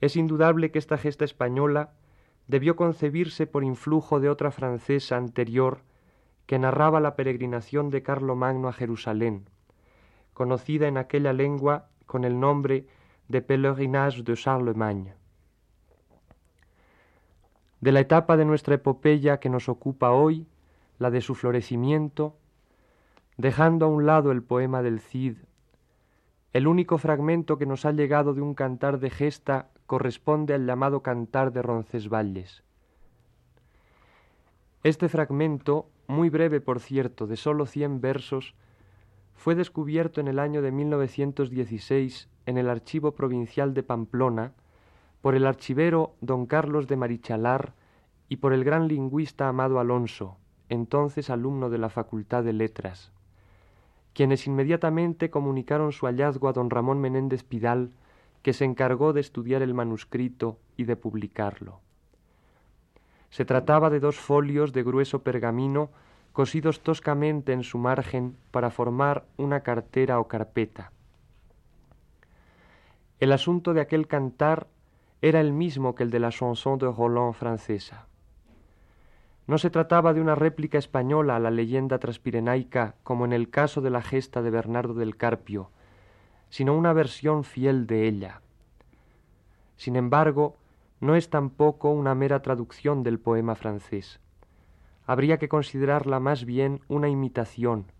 Es 0.00 0.16
indudable 0.16 0.70
que 0.70 0.78
esta 0.78 0.98
gesta 0.98 1.24
española 1.24 1.92
debió 2.46 2.76
concebirse 2.76 3.46
por 3.46 3.64
influjo 3.64 4.20
de 4.20 4.28
otra 4.28 4.50
francesa 4.50 5.16
anterior 5.16 5.80
que 6.46 6.58
narraba 6.58 7.00
la 7.00 7.16
peregrinación 7.16 7.90
de 7.90 8.02
Carlomagno 8.02 8.68
a 8.68 8.72
Jerusalén, 8.72 9.48
conocida 10.32 10.86
en 10.86 10.96
aquella 10.96 11.32
lengua 11.32 11.88
con 12.06 12.24
el 12.24 12.38
nombre 12.38 12.86
de 13.28 13.42
Pèlerinage 13.42 14.22
de 14.22 14.34
Charlemagne. 14.34 15.14
De 17.80 17.92
la 17.92 18.00
etapa 18.00 18.36
de 18.36 18.44
nuestra 18.44 18.76
epopeya 18.76 19.40
que 19.40 19.48
nos 19.48 19.68
ocupa 19.68 20.12
hoy, 20.12 20.46
la 20.98 21.10
de 21.10 21.20
su 21.20 21.34
florecimiento, 21.34 22.36
dejando 23.36 23.86
a 23.86 23.88
un 23.88 24.06
lado 24.06 24.30
el 24.30 24.42
poema 24.42 24.82
del 24.82 25.00
Cid, 25.00 25.36
el 26.52 26.66
único 26.66 26.96
fragmento 26.96 27.58
que 27.58 27.66
nos 27.66 27.84
ha 27.84 27.92
llegado 27.92 28.32
de 28.32 28.40
un 28.40 28.54
cantar 28.54 28.98
de 28.98 29.10
gesta 29.10 29.68
corresponde 29.86 30.54
al 30.54 30.66
llamado 30.66 31.02
Cantar 31.02 31.52
de 31.52 31.62
Roncesvalles. 31.62 32.62
Este 34.82 35.08
fragmento, 35.08 35.88
muy 36.06 36.28
breve 36.30 36.60
por 36.60 36.80
cierto, 36.80 37.26
de 37.26 37.36
sólo 37.36 37.66
cien 37.66 38.00
versos, 38.00 38.54
fue 39.34 39.54
descubierto 39.54 40.20
en 40.20 40.28
el 40.28 40.38
año 40.38 40.62
de 40.62 40.72
1916 40.72 42.28
en 42.46 42.58
el 42.58 42.68
Archivo 42.68 43.12
Provincial 43.12 43.74
de 43.74 43.82
Pamplona 43.82 44.52
por 45.20 45.34
el 45.34 45.46
archivero 45.46 46.14
don 46.20 46.46
Carlos 46.46 46.86
de 46.86 46.96
Marichalar 46.96 47.74
y 48.28 48.36
por 48.36 48.52
el 48.52 48.64
gran 48.64 48.88
lingüista 48.88 49.48
Amado 49.48 49.80
Alonso, 49.80 50.36
entonces 50.68 51.30
alumno 51.30 51.70
de 51.70 51.78
la 51.78 51.90
Facultad 51.90 52.44
de 52.44 52.52
Letras, 52.52 53.12
quienes 54.14 54.46
inmediatamente 54.46 55.30
comunicaron 55.30 55.92
su 55.92 56.06
hallazgo 56.06 56.48
a 56.48 56.52
don 56.52 56.70
Ramón 56.70 57.00
Menéndez 57.00 57.42
Pidal, 57.42 57.90
que 58.46 58.52
se 58.52 58.64
encargó 58.64 59.12
de 59.12 59.20
estudiar 59.20 59.60
el 59.62 59.74
manuscrito 59.74 60.60
y 60.76 60.84
de 60.84 60.94
publicarlo. 60.94 61.80
Se 63.28 63.44
trataba 63.44 63.90
de 63.90 63.98
dos 63.98 64.20
folios 64.20 64.72
de 64.72 64.84
grueso 64.84 65.24
pergamino 65.24 65.90
cosidos 66.32 66.80
toscamente 66.80 67.52
en 67.52 67.64
su 67.64 67.76
margen 67.76 68.36
para 68.52 68.70
formar 68.70 69.24
una 69.36 69.64
cartera 69.64 70.20
o 70.20 70.28
carpeta. 70.28 70.92
El 73.18 73.32
asunto 73.32 73.74
de 73.74 73.80
aquel 73.80 74.06
cantar 74.06 74.68
era 75.22 75.40
el 75.40 75.52
mismo 75.52 75.96
que 75.96 76.04
el 76.04 76.12
de 76.12 76.20
la 76.20 76.30
chanson 76.30 76.78
de 76.78 76.86
Roland 76.86 77.34
francesa. 77.34 78.06
No 79.48 79.58
se 79.58 79.70
trataba 79.70 80.14
de 80.14 80.20
una 80.20 80.36
réplica 80.36 80.78
española 80.78 81.34
a 81.34 81.40
la 81.40 81.50
leyenda 81.50 81.98
transpirenaica 81.98 82.94
como 83.02 83.24
en 83.24 83.32
el 83.32 83.50
caso 83.50 83.80
de 83.80 83.90
la 83.90 84.02
gesta 84.02 84.40
de 84.40 84.50
Bernardo 84.50 84.94
del 84.94 85.16
Carpio, 85.16 85.72
sino 86.48 86.76
una 86.76 86.92
versión 86.92 87.44
fiel 87.44 87.86
de 87.86 88.06
ella. 88.08 88.40
Sin 89.76 89.96
embargo, 89.96 90.56
no 91.00 91.14
es 91.14 91.28
tampoco 91.30 91.90
una 91.90 92.14
mera 92.14 92.40
traducción 92.40 93.02
del 93.02 93.18
poema 93.18 93.54
francés. 93.54 94.20
Habría 95.06 95.38
que 95.38 95.48
considerarla 95.48 96.20
más 96.20 96.44
bien 96.44 96.80
una 96.88 97.08
imitación, 97.08 97.92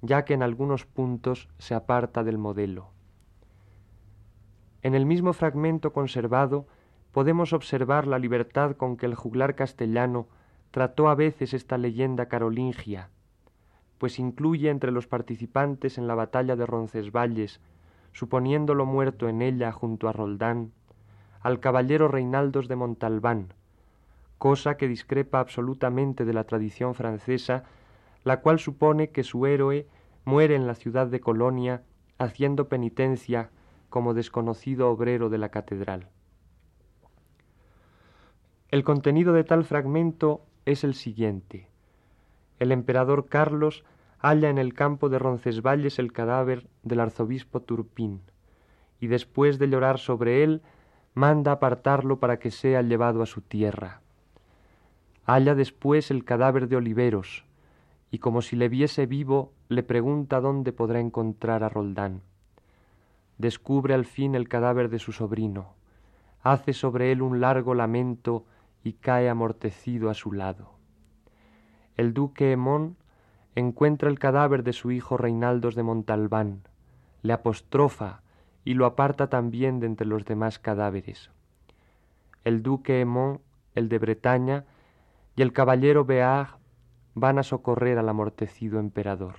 ya 0.00 0.24
que 0.24 0.34
en 0.34 0.42
algunos 0.42 0.86
puntos 0.86 1.48
se 1.58 1.74
aparta 1.74 2.22
del 2.22 2.38
modelo. 2.38 2.90
En 4.82 4.94
el 4.94 5.04
mismo 5.04 5.32
fragmento 5.32 5.92
conservado 5.92 6.66
podemos 7.12 7.52
observar 7.52 8.06
la 8.06 8.18
libertad 8.18 8.76
con 8.76 8.96
que 8.96 9.06
el 9.06 9.14
juglar 9.14 9.54
castellano 9.54 10.28
trató 10.70 11.08
a 11.08 11.14
veces 11.14 11.54
esta 11.54 11.78
leyenda 11.78 12.26
carolingia, 12.26 13.10
pues 13.98 14.18
incluye 14.18 14.70
entre 14.70 14.92
los 14.92 15.06
participantes 15.06 15.98
en 15.98 16.06
la 16.06 16.14
batalla 16.14 16.56
de 16.56 16.66
Roncesvalles 16.66 17.60
suponiéndolo 18.16 18.86
muerto 18.86 19.28
en 19.28 19.42
ella 19.42 19.72
junto 19.72 20.08
a 20.08 20.12
Roldán, 20.12 20.72
al 21.42 21.60
caballero 21.60 22.08
Reinaldos 22.08 22.66
de 22.66 22.74
Montalbán, 22.74 23.52
cosa 24.38 24.78
que 24.78 24.88
discrepa 24.88 25.38
absolutamente 25.38 26.24
de 26.24 26.32
la 26.32 26.44
tradición 26.44 26.94
francesa, 26.94 27.64
la 28.24 28.40
cual 28.40 28.58
supone 28.58 29.10
que 29.10 29.22
su 29.22 29.44
héroe 29.44 29.86
muere 30.24 30.54
en 30.54 30.66
la 30.66 30.74
ciudad 30.74 31.08
de 31.08 31.20
Colonia 31.20 31.82
haciendo 32.16 32.70
penitencia 32.70 33.50
como 33.90 34.14
desconocido 34.14 34.88
obrero 34.88 35.28
de 35.28 35.36
la 35.36 35.50
catedral. 35.50 36.08
El 38.70 38.82
contenido 38.82 39.34
de 39.34 39.44
tal 39.44 39.66
fragmento 39.66 40.40
es 40.64 40.84
el 40.84 40.94
siguiente. 40.94 41.68
El 42.60 42.72
emperador 42.72 43.26
Carlos 43.26 43.84
halla 44.26 44.50
en 44.50 44.58
el 44.58 44.74
campo 44.74 45.08
de 45.08 45.20
Roncesvalles 45.20 46.00
el 46.00 46.12
cadáver 46.12 46.66
del 46.82 46.98
arzobispo 46.98 47.62
Turpín, 47.62 48.22
y 48.98 49.06
después 49.06 49.60
de 49.60 49.68
llorar 49.68 50.00
sobre 50.00 50.42
él, 50.42 50.62
manda 51.14 51.52
apartarlo 51.52 52.18
para 52.18 52.40
que 52.40 52.50
sea 52.50 52.82
llevado 52.82 53.22
a 53.22 53.26
su 53.26 53.40
tierra. 53.40 54.00
Halla 55.26 55.54
después 55.54 56.10
el 56.10 56.24
cadáver 56.24 56.66
de 56.66 56.74
Oliveros, 56.74 57.44
y 58.10 58.18
como 58.18 58.42
si 58.42 58.56
le 58.56 58.68
viese 58.68 59.06
vivo, 59.06 59.52
le 59.68 59.84
pregunta 59.84 60.40
dónde 60.40 60.72
podrá 60.72 60.98
encontrar 60.98 61.62
a 61.62 61.68
Roldán. 61.68 62.22
Descubre 63.38 63.94
al 63.94 64.06
fin 64.06 64.34
el 64.34 64.48
cadáver 64.48 64.88
de 64.88 64.98
su 64.98 65.12
sobrino, 65.12 65.74
hace 66.42 66.72
sobre 66.72 67.12
él 67.12 67.22
un 67.22 67.40
largo 67.40 67.74
lamento 67.74 68.44
y 68.82 68.94
cae 68.94 69.28
amortecido 69.28 70.10
a 70.10 70.14
su 70.14 70.32
lado. 70.32 70.72
El 71.96 72.12
duque 72.12 72.50
Hemón 72.50 72.96
encuentra 73.56 74.08
el 74.08 74.18
cadáver 74.18 74.62
de 74.62 74.72
su 74.72 74.92
hijo 74.92 75.16
Reinaldos 75.16 75.74
de 75.74 75.82
Montalbán, 75.82 76.62
le 77.22 77.32
apostrofa 77.32 78.20
y 78.64 78.74
lo 78.74 78.84
aparta 78.86 79.28
también 79.28 79.80
de 79.80 79.86
entre 79.86 80.06
los 80.06 80.24
demás 80.24 80.58
cadáveres. 80.58 81.30
El 82.44 82.62
duque 82.62 83.00
Hemón, 83.00 83.40
el 83.74 83.88
de 83.88 83.98
Bretaña, 83.98 84.64
y 85.34 85.42
el 85.42 85.52
caballero 85.52 86.04
Beag 86.04 86.58
van 87.14 87.38
a 87.38 87.42
socorrer 87.42 87.98
al 87.98 88.08
amortecido 88.08 88.78
emperador. 88.78 89.36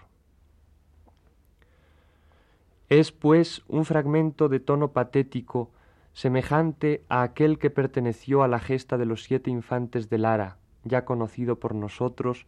Es, 2.89 3.11
pues, 3.11 3.63
un 3.67 3.85
fragmento 3.85 4.49
de 4.49 4.59
tono 4.59 4.93
patético 4.93 5.71
semejante 6.13 7.03
a 7.09 7.21
aquel 7.21 7.59
que 7.59 7.69
perteneció 7.69 8.41
a 8.41 8.47
la 8.47 8.59
gesta 8.59 8.97
de 8.97 9.05
los 9.05 9.23
siete 9.23 9.51
infantes 9.51 10.09
de 10.09 10.17
Lara, 10.17 10.57
ya 10.83 11.05
conocido 11.05 11.59
por 11.59 11.75
nosotros, 11.75 12.47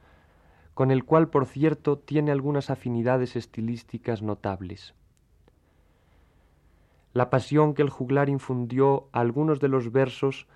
con 0.79 0.91
el 0.91 1.03
cual, 1.03 1.27
por 1.27 1.45
cierto, 1.45 1.98
tiene 1.98 2.31
algunas 2.31 2.69
afinidades 2.69 3.36
estilísticas 3.36 4.21
notables. 4.21 4.93
La 7.12 7.29
pasión 7.29 7.74
que 7.74 7.81
el 7.81 7.89
juglar 7.89 8.29
infundió 8.29 9.09
a 9.12 9.19
algunos 9.19 9.59
de 9.59 9.67
los 9.67 9.91
versos 9.91 10.48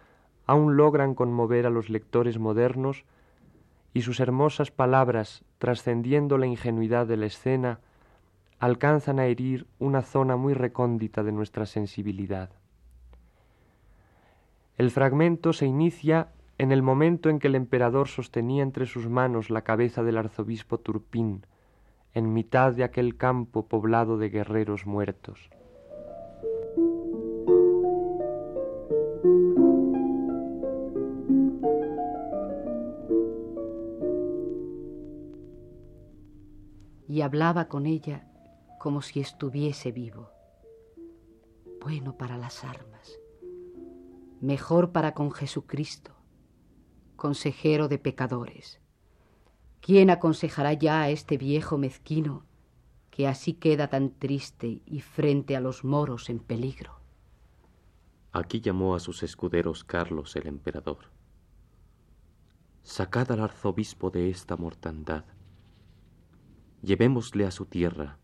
aún 0.46 0.78
logran 0.78 1.14
conmover 1.14 1.66
a 1.66 1.70
los 1.70 1.90
lectores 1.90 2.40
modernos 2.40 3.04
y 3.94 4.04
sus 4.04 4.22
hermosas 4.22 4.72
palabras, 4.72 5.44
trascendiendo 5.58 6.38
la 6.38 6.48
ingenuidad 6.48 7.06
de 7.06 7.18
la 7.18 7.26
escena, 7.26 7.82
alcanzan 8.60 9.20
a 9.20 9.26
herir 9.26 9.68
una 9.78 10.04
zona 10.04 10.38
muy 10.38 10.54
recóndita 10.54 11.24
de 11.24 11.34
nuestra 11.34 11.66
sensibilidad. 11.66 12.50
El 14.78 14.90
fragmento 14.90 15.52
se 15.52 15.66
inicia 15.66 16.30
en 16.64 16.72
el 16.72 16.82
momento 16.82 17.30
en 17.30 17.40
que 17.40 17.50
el 17.50 17.56
emperador 17.56 18.08
sostenía 18.08 18.64
entre 18.64 18.86
sus 18.86 19.10
manos 19.10 19.50
la 19.50 19.64
cabeza 19.64 20.02
del 20.02 20.18
arzobispo 20.18 20.78
Turpín, 20.78 21.46
en 22.14 22.32
mitad 22.32 22.72
de 22.72 22.86
aquel 22.86 23.18
campo 23.18 23.68
poblado 23.68 24.18
de 24.18 24.30
guerreros 24.30 24.86
muertos. 24.86 25.50
Y 37.10 37.20
hablaba 37.22 37.68
con 37.68 37.86
ella 37.86 38.26
como 38.80 39.02
si 39.02 39.20
estuviese 39.20 39.92
vivo. 39.92 40.30
Bueno 41.82 42.18
para 42.18 42.38
las 42.38 42.64
armas 42.64 43.20
mejor 44.44 44.92
para 44.92 45.14
con 45.14 45.32
Jesucristo, 45.32 46.12
consejero 47.16 47.88
de 47.88 47.98
pecadores. 47.98 48.80
¿Quién 49.82 50.10
aconsejará 50.10 50.74
ya 50.74 51.02
a 51.02 51.10
este 51.10 51.38
viejo 51.38 51.78
mezquino 51.78 52.46
que 53.12 53.28
así 53.28 53.54
queda 53.54 53.90
tan 53.90 54.12
triste 54.12 54.82
y 54.86 55.02
frente 55.02 55.56
a 55.56 55.62
los 55.62 55.84
moros 55.84 56.30
en 56.30 56.40
peligro? 56.40 57.00
Aquí 58.32 58.62
llamó 58.62 58.96
a 58.96 59.00
sus 59.00 59.22
escuderos 59.22 59.84
Carlos 59.84 60.36
el 60.36 60.48
emperador. 60.48 61.12
Sacad 62.82 63.32
al 63.32 63.42
arzobispo 63.42 64.10
de 64.10 64.30
esta 64.30 64.58
mortandad. 64.58 65.26
Llevémosle 66.82 67.46
a 67.46 67.52
su 67.52 67.66
tierra, 67.66 68.18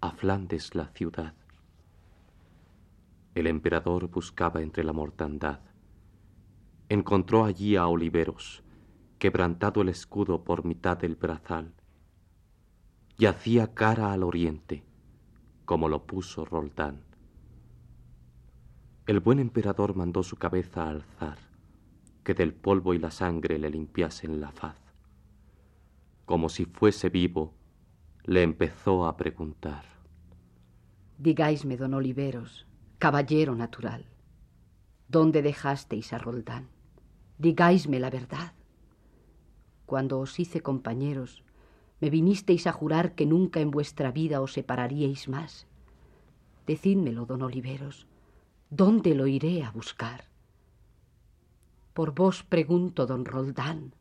a 0.00 0.10
Flandes 0.10 0.74
la 0.74 0.88
ciudad. 0.88 1.34
El 3.34 3.46
emperador 3.46 4.08
buscaba 4.08 4.62
entre 4.62 4.82
la 4.82 4.92
mortandad. 4.92 5.60
Encontró 6.88 7.44
allí 7.44 7.74
a 7.74 7.88
Oliveros, 7.88 8.62
quebrantado 9.18 9.82
el 9.82 9.88
escudo 9.88 10.44
por 10.44 10.64
mitad 10.64 10.96
del 10.96 11.16
brazal, 11.16 11.74
y 13.18 13.26
hacía 13.26 13.74
cara 13.74 14.12
al 14.12 14.22
oriente, 14.22 14.84
como 15.64 15.88
lo 15.88 16.06
puso 16.06 16.44
Roldán. 16.44 17.02
El 19.06 19.18
buen 19.18 19.40
emperador 19.40 19.96
mandó 19.96 20.22
su 20.22 20.36
cabeza 20.36 20.88
alzar, 20.88 21.38
que 22.22 22.34
del 22.34 22.54
polvo 22.54 22.94
y 22.94 22.98
la 22.98 23.10
sangre 23.10 23.58
le 23.58 23.70
limpiasen 23.70 24.40
la 24.40 24.52
faz. 24.52 24.78
Como 26.24 26.48
si 26.48 26.66
fuese 26.66 27.08
vivo, 27.08 27.54
le 28.24 28.42
empezó 28.42 29.06
a 29.06 29.16
preguntar. 29.16 29.84
Digáisme, 31.18 31.76
don 31.76 31.94
Oliveros, 31.94 32.66
caballero 32.98 33.54
natural, 33.54 34.06
¿dónde 35.08 35.42
dejasteis 35.42 36.12
a 36.12 36.18
Roldán? 36.18 36.75
Digáisme 37.38 38.00
la 38.00 38.10
verdad. 38.10 38.52
Cuando 39.84 40.18
os 40.18 40.38
hice 40.40 40.60
compañeros, 40.60 41.42
me 42.00 42.10
vinisteis 42.10 42.66
a 42.66 42.72
jurar 42.72 43.14
que 43.14 43.26
nunca 43.26 43.60
en 43.60 43.70
vuestra 43.70 44.10
vida 44.10 44.40
os 44.40 44.52
separaríais 44.52 45.28
más. 45.28 45.66
Decídmelo, 46.66 47.26
don 47.26 47.42
Oliveros, 47.42 48.06
¿dónde 48.70 49.14
lo 49.14 49.26
iré 49.26 49.62
a 49.62 49.70
buscar? 49.70 50.24
Por 51.94 52.12
vos 52.14 52.42
pregunto, 52.42 53.06
don 53.06 53.24
Roldán. 53.24 53.94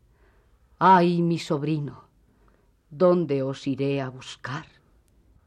Ay, 0.79 1.21
mi 1.21 1.39
sobrino, 1.39 2.05
¿dónde 2.89 3.43
os 3.43 3.67
iré 3.67 4.01
a 4.01 4.09
buscar? 4.09 4.65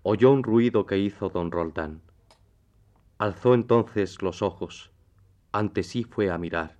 Oyó 0.02 0.32
un 0.32 0.42
ruido 0.42 0.86
que 0.86 0.98
hizo 0.98 1.28
don 1.28 1.50
Roldán 1.50 2.00
Alzó 3.18 3.54
entonces 3.54 4.22
los 4.22 4.42
ojos, 4.42 4.92
ante 5.50 5.82
sí 5.82 6.04
fue 6.04 6.30
a 6.30 6.38
mirar, 6.38 6.77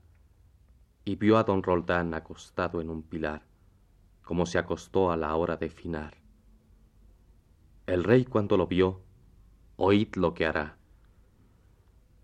y 1.09 1.17
vio 1.17 1.39
a 1.39 1.45
don 1.45 1.63
Roldán 1.63 2.13
acostado 2.13 2.83
en 2.83 2.91
un 2.91 3.03
pilar, 3.03 3.41
como 4.23 4.45
se 4.45 4.59
acostó 4.59 5.11
a 5.11 5.17
la 5.17 5.35
hora 5.37 5.57
de 5.57 5.71
finar. 5.71 6.19
El 7.87 8.05
rey 8.05 8.27
cuando 8.27 8.59
lo 8.59 8.67
vio, 8.67 9.01
oíd 9.79 10.15
lo 10.17 10.35
que 10.35 10.45
hará. 10.45 10.77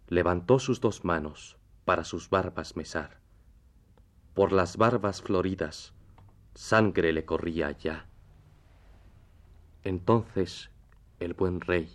Levantó 0.08 0.58
sus 0.58 0.82
dos 0.82 1.02
manos 1.02 1.56
para 1.86 2.04
sus 2.04 2.28
barbas 2.28 2.76
mesar. 2.76 3.22
Por 4.34 4.52
las 4.52 4.76
barbas 4.76 5.22
floridas, 5.22 5.94
sangre 6.54 7.14
le 7.14 7.24
corría 7.24 7.70
ya. 7.70 8.06
Entonces 9.82 10.70
el 11.20 11.32
buen 11.32 11.62
rey, 11.62 11.88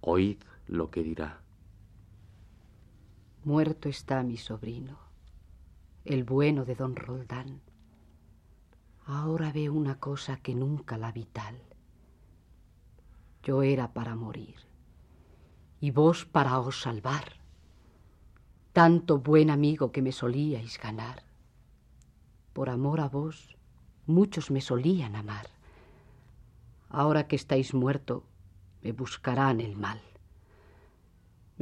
oíd 0.00 0.38
lo 0.66 0.90
que 0.90 1.02
dirá. 1.02 1.42
Muerto 3.44 3.90
está 3.90 4.22
mi 4.22 4.38
sobrino, 4.38 5.11
el 6.04 6.24
bueno 6.24 6.64
de 6.64 6.74
don 6.74 6.96
Roldán. 6.96 7.60
Ahora 9.04 9.52
ve 9.52 9.70
una 9.70 9.98
cosa 9.98 10.36
que 10.36 10.54
nunca 10.54 10.98
la 10.98 11.12
vital. 11.12 11.60
Yo 13.42 13.62
era 13.62 13.92
para 13.92 14.14
morir 14.14 14.56
y 15.80 15.90
vos 15.90 16.24
para 16.24 16.58
os 16.58 16.80
salvar. 16.80 17.40
Tanto 18.72 19.18
buen 19.18 19.50
amigo 19.50 19.92
que 19.92 20.02
me 20.02 20.12
solíais 20.12 20.78
ganar. 20.78 21.22
Por 22.52 22.70
amor 22.70 23.00
a 23.00 23.08
vos, 23.08 23.56
muchos 24.06 24.50
me 24.50 24.60
solían 24.60 25.16
amar. 25.16 25.48
Ahora 26.88 27.26
que 27.26 27.36
estáis 27.36 27.74
muerto, 27.74 28.24
me 28.82 28.92
buscarán 28.92 29.60
el 29.60 29.76
mal 29.76 30.00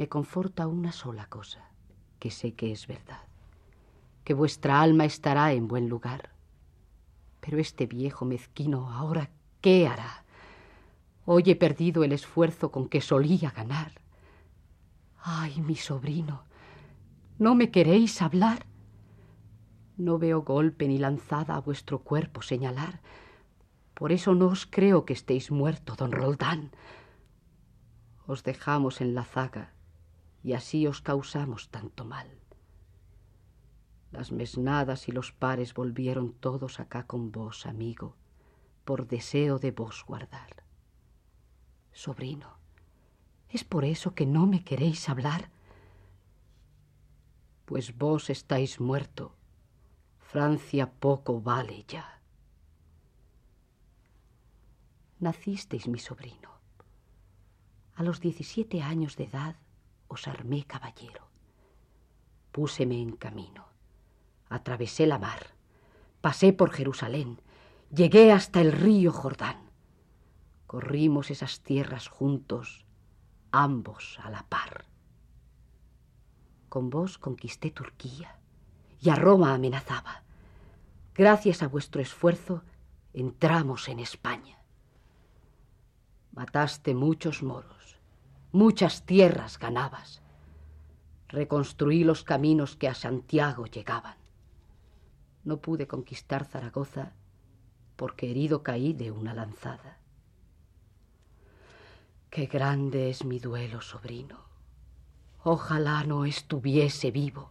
me 0.01 0.09
conforta 0.09 0.65
una 0.65 0.91
sola 0.91 1.27
cosa, 1.27 1.69
que 2.17 2.31
sé 2.31 2.55
que 2.55 2.71
es 2.71 2.87
verdad, 2.87 3.27
que 4.23 4.33
vuestra 4.33 4.81
alma 4.81 5.05
estará 5.05 5.53
en 5.53 5.67
buen 5.67 5.89
lugar. 5.89 6.29
Pero 7.39 7.57
este 7.57 7.85
viejo 7.85 8.25
mezquino 8.25 8.91
ahora, 8.91 9.29
¿qué 9.61 9.87
hará? 9.87 10.25
Hoy 11.25 11.43
he 11.47 11.55
perdido 11.55 12.03
el 12.03 12.11
esfuerzo 12.11 12.71
con 12.71 12.87
que 12.87 13.01
solía 13.01 13.51
ganar. 13.51 13.93
Ay, 15.23 15.61
mi 15.61 15.75
sobrino, 15.75 16.43
¿no 17.37 17.55
me 17.55 17.71
queréis 17.71 18.21
hablar? 18.21 18.65
No 19.97 20.17
veo 20.17 20.41
golpe 20.41 20.87
ni 20.87 20.97
lanzada 20.97 21.55
a 21.55 21.61
vuestro 21.61 21.99
cuerpo 21.99 22.41
señalar. 22.41 23.01
Por 23.93 24.11
eso 24.11 24.33
no 24.33 24.47
os 24.47 24.65
creo 24.65 25.05
que 25.05 25.13
estéis 25.13 25.51
muerto, 25.51 25.95
don 25.95 26.11
Roldán. 26.11 26.71
Os 28.25 28.43
dejamos 28.43 28.99
en 29.01 29.13
la 29.13 29.23
zaga 29.23 29.73
y 30.43 30.53
así 30.53 30.87
os 30.87 31.01
causamos 31.01 31.69
tanto 31.69 32.03
mal. 32.03 32.40
Las 34.11 34.31
mesnadas 34.31 35.07
y 35.07 35.11
los 35.11 35.31
pares 35.31 35.73
volvieron 35.73 36.33
todos 36.33 36.79
acá 36.79 37.07
con 37.07 37.31
vos, 37.31 37.65
amigo, 37.65 38.15
por 38.83 39.07
deseo 39.07 39.57
de 39.57 39.71
vos 39.71 40.03
guardar. 40.05 40.63
Sobrino, 41.93 42.57
¿es 43.49 43.63
por 43.63 43.85
eso 43.85 44.13
que 44.13 44.25
no 44.25 44.45
me 44.45 44.63
queréis 44.63 45.07
hablar? 45.07 45.49
Pues 47.65 47.97
vos 47.97 48.29
estáis 48.29 48.81
muerto. 48.81 49.33
Francia 50.19 50.91
poco 50.91 51.41
vale 51.41 51.85
ya. 51.87 52.21
Nacisteis, 55.19 55.87
mi 55.87 55.99
sobrino. 55.99 56.51
A 57.95 58.03
los 58.03 58.19
diecisiete 58.19 58.81
años 58.81 59.15
de 59.15 59.25
edad 59.25 59.55
os 60.07 60.27
armé 60.27 60.65
caballero. 60.65 61.27
Púseme 62.51 63.01
en 63.01 63.15
camino. 63.15 63.70
Atravesé 64.51 65.07
la 65.07 65.17
mar. 65.17 65.55
Pasé 66.19 66.51
por 66.51 66.71
Jerusalén. 66.71 67.41
Llegué 67.89 68.33
hasta 68.33 68.59
el 68.59 68.73
río 68.73 69.13
Jordán. 69.13 69.71
Corrimos 70.67 71.31
esas 71.31 71.61
tierras 71.61 72.09
juntos, 72.09 72.85
ambos 73.51 74.19
a 74.21 74.29
la 74.29 74.43
par. 74.43 74.83
Con 76.67 76.89
vos 76.89 77.17
conquisté 77.17 77.71
Turquía 77.71 78.39
y 78.99 79.09
a 79.09 79.15
Roma 79.15 79.53
amenazaba. 79.53 80.23
Gracias 81.15 81.63
a 81.63 81.69
vuestro 81.69 82.01
esfuerzo 82.01 82.61
entramos 83.13 83.87
en 83.87 83.99
España. 84.01 84.57
Mataste 86.33 86.93
muchos 86.93 87.41
moros, 87.41 87.97
muchas 88.51 89.05
tierras 89.05 89.57
ganabas. 89.57 90.21
Reconstruí 91.29 92.03
los 92.03 92.25
caminos 92.25 92.75
que 92.75 92.89
a 92.89 92.95
Santiago 92.95 93.65
llegaban. 93.65 94.20
No 95.43 95.57
pude 95.57 95.87
conquistar 95.87 96.45
Zaragoza 96.45 97.13
porque 97.95 98.29
herido 98.29 98.63
caí 98.63 98.93
de 98.93 99.11
una 99.11 99.33
lanzada. 99.33 99.97
Qué 102.29 102.45
grande 102.45 103.09
es 103.09 103.25
mi 103.25 103.39
duelo, 103.39 103.81
sobrino. 103.81 104.39
Ojalá 105.43 106.03
no 106.03 106.25
estuviese 106.25 107.11
vivo. 107.11 107.49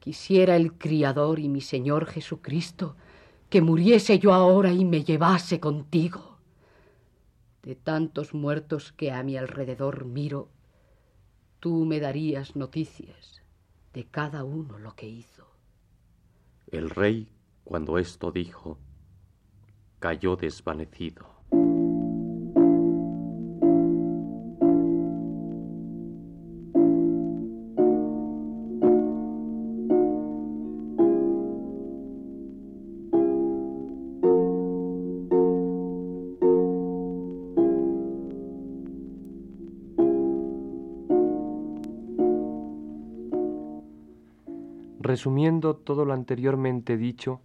Quisiera 0.00 0.56
el 0.56 0.72
Criador 0.72 1.38
y 1.38 1.48
mi 1.48 1.60
Señor 1.60 2.06
Jesucristo 2.06 2.96
que 3.50 3.62
muriese 3.62 4.18
yo 4.18 4.34
ahora 4.34 4.72
y 4.72 4.84
me 4.84 5.04
llevase 5.04 5.60
contigo 5.60 6.28
de 7.62 7.74
tantos 7.74 8.32
muertos 8.34 8.92
que 8.92 9.12
a 9.12 9.22
mi 9.22 9.36
alrededor 9.36 10.06
miro, 10.06 10.48
tú 11.60 11.84
me 11.84 12.00
darías 12.00 12.56
noticias 12.56 13.42
de 13.92 14.04
cada 14.04 14.44
uno 14.44 14.78
lo 14.78 14.94
que 14.94 15.06
hizo. 15.06 15.47
El 16.70 16.90
rey, 16.90 17.28
cuando 17.64 17.96
esto 17.96 18.30
dijo, 18.30 18.78
cayó 20.00 20.36
desvanecido. 20.36 21.37
Resumiendo 45.08 45.74
todo 45.74 46.04
lo 46.04 46.12
anteriormente 46.12 46.98
dicho, 46.98 47.40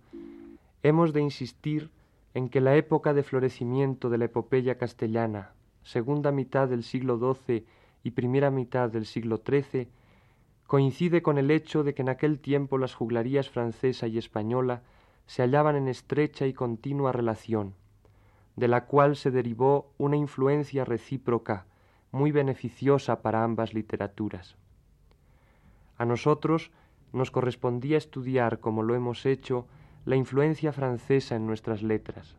hemos 0.81 1.13
de 1.13 1.21
insistir 1.21 1.91
en 2.33 2.49
que 2.49 2.59
la 2.59 2.75
época 2.75 3.13
de 3.13 3.23
florecimiento 3.23 4.09
de 4.09 4.17
la 4.17 4.25
epopeya 4.25 4.77
castellana, 4.77 5.53
segunda 5.81 6.33
mitad 6.33 6.67
del 6.67 6.83
siglo 6.83 7.17
XII 7.17 7.65
y 8.03 8.11
primera 8.11 8.51
mitad 8.51 8.89
del 8.89 9.05
siglo 9.05 9.41
XIII, 9.47 9.87
coincide 10.67 11.21
con 11.21 11.37
el 11.37 11.49
hecho 11.51 11.85
de 11.85 11.93
que 11.93 12.01
en 12.01 12.09
aquel 12.09 12.41
tiempo 12.41 12.77
las 12.77 12.95
juglarías 12.95 13.49
francesa 13.49 14.07
y 14.07 14.17
española 14.17 14.81
se 15.25 15.41
hallaban 15.41 15.77
en 15.77 15.87
estrecha 15.87 16.45
y 16.45 16.51
continua 16.51 17.13
relación, 17.13 17.75
de 18.57 18.67
la 18.67 18.87
cual 18.87 19.15
se 19.15 19.31
derivó 19.31 19.93
una 19.97 20.17
influencia 20.17 20.83
recíproca 20.83 21.65
muy 22.11 22.33
beneficiosa 22.33 23.21
para 23.21 23.45
ambas 23.45 23.73
literaturas. 23.73 24.57
A 25.97 26.03
nosotros 26.03 26.69
nos 27.13 27.31
correspondía 27.31 27.97
estudiar, 27.97 28.59
como 28.59 28.83
lo 28.83 28.95
hemos 28.95 29.25
hecho, 29.25 29.67
la 30.05 30.15
influencia 30.15 30.73
francesa 30.73 31.35
en 31.35 31.47
nuestras 31.47 31.81
letras, 31.81 32.35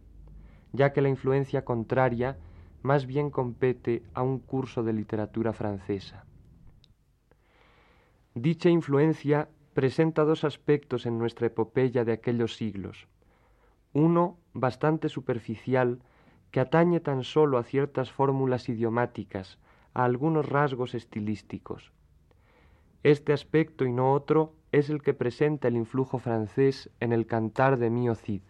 ya 0.72 0.92
que 0.92 1.00
la 1.00 1.08
influencia 1.08 1.64
contraria 1.64 2.36
más 2.82 3.06
bien 3.06 3.30
compete 3.30 4.02
a 4.12 4.22
un 4.22 4.38
curso 4.38 4.82
de 4.82 4.92
literatura 4.92 5.54
francesa. 5.54 6.26
Dicha 8.34 8.68
influencia 8.68 9.48
presenta 9.72 10.24
dos 10.24 10.44
aspectos 10.44 11.06
en 11.06 11.18
nuestra 11.18 11.46
epopeya 11.46 12.04
de 12.04 12.12
aquellos 12.12 12.56
siglos. 12.56 13.08
Uno, 13.92 14.38
bastante 14.52 15.08
superficial, 15.08 16.00
que 16.50 16.60
atañe 16.60 17.00
tan 17.00 17.24
solo 17.24 17.58
a 17.58 17.64
ciertas 17.64 18.10
fórmulas 18.12 18.68
idiomáticas, 18.68 19.58
a 19.94 20.04
algunos 20.04 20.48
rasgos 20.48 20.94
estilísticos. 20.94 21.92
Este 23.02 23.32
aspecto 23.32 23.84
y 23.84 23.92
no 23.92 24.12
otro 24.12 24.54
es 24.74 24.90
el 24.90 25.02
que 25.02 25.14
presenta 25.14 25.68
el 25.68 25.76
influjo 25.76 26.18
francés 26.18 26.90
en 26.98 27.12
el 27.12 27.28
cantar 27.28 27.78
de 27.78 27.90
Mio 27.90 28.16
Cid. 28.16 28.42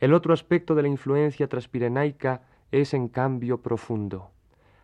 El 0.00 0.14
otro 0.14 0.32
aspecto 0.32 0.74
de 0.74 0.80
la 0.80 0.88
influencia 0.88 1.46
transpirenaica 1.46 2.40
es 2.70 2.94
en 2.94 3.08
cambio 3.08 3.60
profundo. 3.60 4.30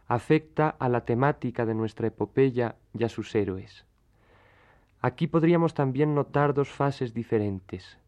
Afecta 0.09 0.68
a 0.68 0.90
la 0.90 1.07
temática 1.07 1.64
de 1.64 1.73
nuestra 1.73 2.09
epopeya 2.09 2.77
y 2.92 3.05
a 3.05 3.09
sus 3.09 3.35
héroes. 3.35 3.87
Aquí 5.01 5.27
podríamos 5.27 5.73
también 5.73 6.14
notar 6.14 6.53
dos 6.53 6.68
fases 6.68 7.14
diferentes. 7.14 7.99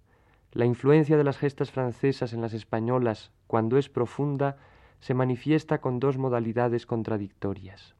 La 0.52 0.66
influencia 0.66 1.16
de 1.16 1.24
las 1.24 1.38
gestas 1.38 1.70
francesas 1.70 2.34
en 2.34 2.42
las 2.42 2.52
españolas, 2.52 3.32
cuando 3.46 3.78
es 3.78 3.88
profunda, 3.88 4.58
se 4.98 5.14
manifiesta 5.14 5.80
con 5.80 5.98
dos 5.98 6.18
modalidades 6.18 6.84
contradictorias. 6.84 7.94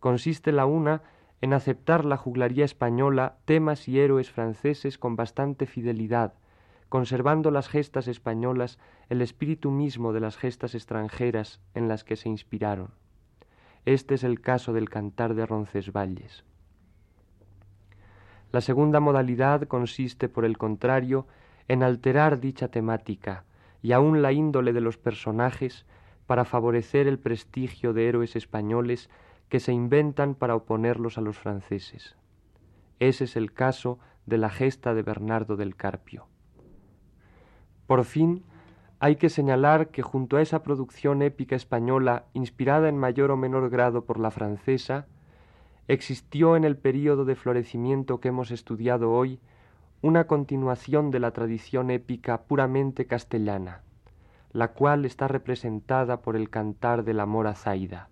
Consiste 0.00 0.50
la 0.50 0.64
una 0.64 1.02
en 1.42 1.52
aceptar 1.52 2.04
la 2.04 2.16
juglaría 2.16 2.64
española 2.64 3.36
temas 3.44 3.88
y 3.88 3.98
héroes 3.98 4.30
franceses 4.30 4.96
con 4.96 5.16
bastante 5.16 5.66
fidelidad, 5.66 6.34
conservando 6.88 7.50
las 7.50 7.68
gestas 7.68 8.06
españolas 8.06 8.78
el 9.08 9.20
espíritu 9.20 9.72
mismo 9.72 10.12
de 10.12 10.20
las 10.20 10.36
gestas 10.36 10.76
extranjeras 10.76 11.60
en 11.74 11.88
las 11.88 12.04
que 12.04 12.14
se 12.14 12.28
inspiraron. 12.28 12.92
Este 13.84 14.14
es 14.14 14.22
el 14.22 14.40
caso 14.40 14.72
del 14.72 14.88
cantar 14.88 15.34
de 15.34 15.44
Roncesvalles. 15.44 16.44
La 18.52 18.60
segunda 18.60 19.00
modalidad 19.00 19.62
consiste, 19.62 20.28
por 20.28 20.44
el 20.44 20.56
contrario, 20.56 21.26
en 21.66 21.82
alterar 21.82 22.38
dicha 22.38 22.68
temática 22.68 23.44
y 23.82 23.90
aun 23.90 24.22
la 24.22 24.30
índole 24.30 24.72
de 24.72 24.80
los 24.80 24.96
personajes 24.96 25.86
para 26.26 26.44
favorecer 26.44 27.08
el 27.08 27.18
prestigio 27.18 27.92
de 27.92 28.08
héroes 28.08 28.36
españoles 28.36 29.10
que 29.52 29.60
se 29.60 29.74
inventan 29.74 30.34
para 30.34 30.56
oponerlos 30.56 31.18
a 31.18 31.20
los 31.20 31.38
franceses. 31.38 32.16
Ese 33.00 33.24
es 33.24 33.36
el 33.36 33.52
caso 33.52 33.98
de 34.24 34.38
la 34.38 34.48
gesta 34.48 34.94
de 34.94 35.02
Bernardo 35.02 35.56
del 35.56 35.76
Carpio. 35.76 36.26
Por 37.86 38.06
fin, 38.06 38.44
hay 38.98 39.16
que 39.16 39.28
señalar 39.28 39.88
que 39.88 40.00
junto 40.00 40.38
a 40.38 40.40
esa 40.40 40.62
producción 40.62 41.20
épica 41.20 41.54
española, 41.54 42.24
inspirada 42.32 42.88
en 42.88 42.96
mayor 42.96 43.30
o 43.30 43.36
menor 43.36 43.68
grado 43.68 44.06
por 44.06 44.18
la 44.18 44.30
francesa, 44.30 45.06
existió 45.86 46.56
en 46.56 46.64
el 46.64 46.78
período 46.78 47.26
de 47.26 47.36
florecimiento 47.36 48.20
que 48.20 48.28
hemos 48.28 48.52
estudiado 48.52 49.12
hoy 49.12 49.38
una 50.00 50.26
continuación 50.26 51.10
de 51.10 51.20
la 51.20 51.32
tradición 51.32 51.90
épica 51.90 52.44
puramente 52.44 53.06
castellana, 53.06 53.82
la 54.50 54.68
cual 54.68 55.04
está 55.04 55.28
representada 55.28 56.22
por 56.22 56.36
el 56.36 56.48
cantar 56.48 57.04
del 57.04 57.20
amor 57.20 57.46
a 57.46 57.54
Zaida. 57.54 58.08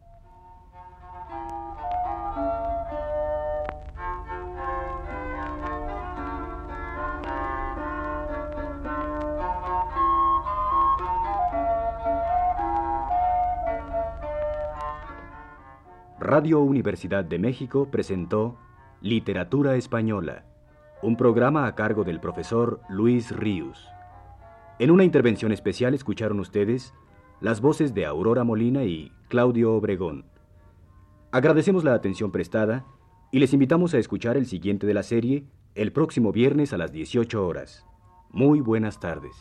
Radio 16.41 16.61
Universidad 16.61 17.23
de 17.23 17.39
México 17.39 17.91
presentó 17.91 18.57
Literatura 19.03 19.77
Española, 19.77 20.47
un 21.03 21.15
programa 21.19 21.67
a 21.67 21.75
cargo 21.75 22.03
del 22.03 22.19
profesor 22.19 22.81
Luis 22.89 23.31
Ríos. 23.31 23.87
En 24.79 24.91
una 24.91 25.05
intervención 25.05 25.53
especial 25.53 25.93
escucharon 25.93 26.41
ustedes 26.41 26.95
las 27.43 27.61
voces 27.61 27.93
de 27.93 28.07
Aurora 28.07 28.43
Molina 28.43 28.85
y 28.85 29.13
Claudio 29.29 29.75
Obregón. 29.75 30.25
Agradecemos 31.31 31.85
la 31.85 31.93
atención 31.93 32.33
prestada 32.33 32.87
y 33.31 33.39
les 33.39 33.53
invitamos 33.53 33.93
a 33.93 33.99
escuchar 33.99 34.39
el 34.39 34.47
siguiente 34.47 34.87
de 34.87 34.95
la 34.95 35.03
serie 35.03 35.45
el 35.75 35.93
próximo 35.93 36.33
viernes 36.33 36.73
a 36.73 36.79
las 36.79 36.91
18 36.91 37.47
horas. 37.47 37.85
Muy 38.31 38.63
buenas 38.63 38.99
tardes. 38.99 39.37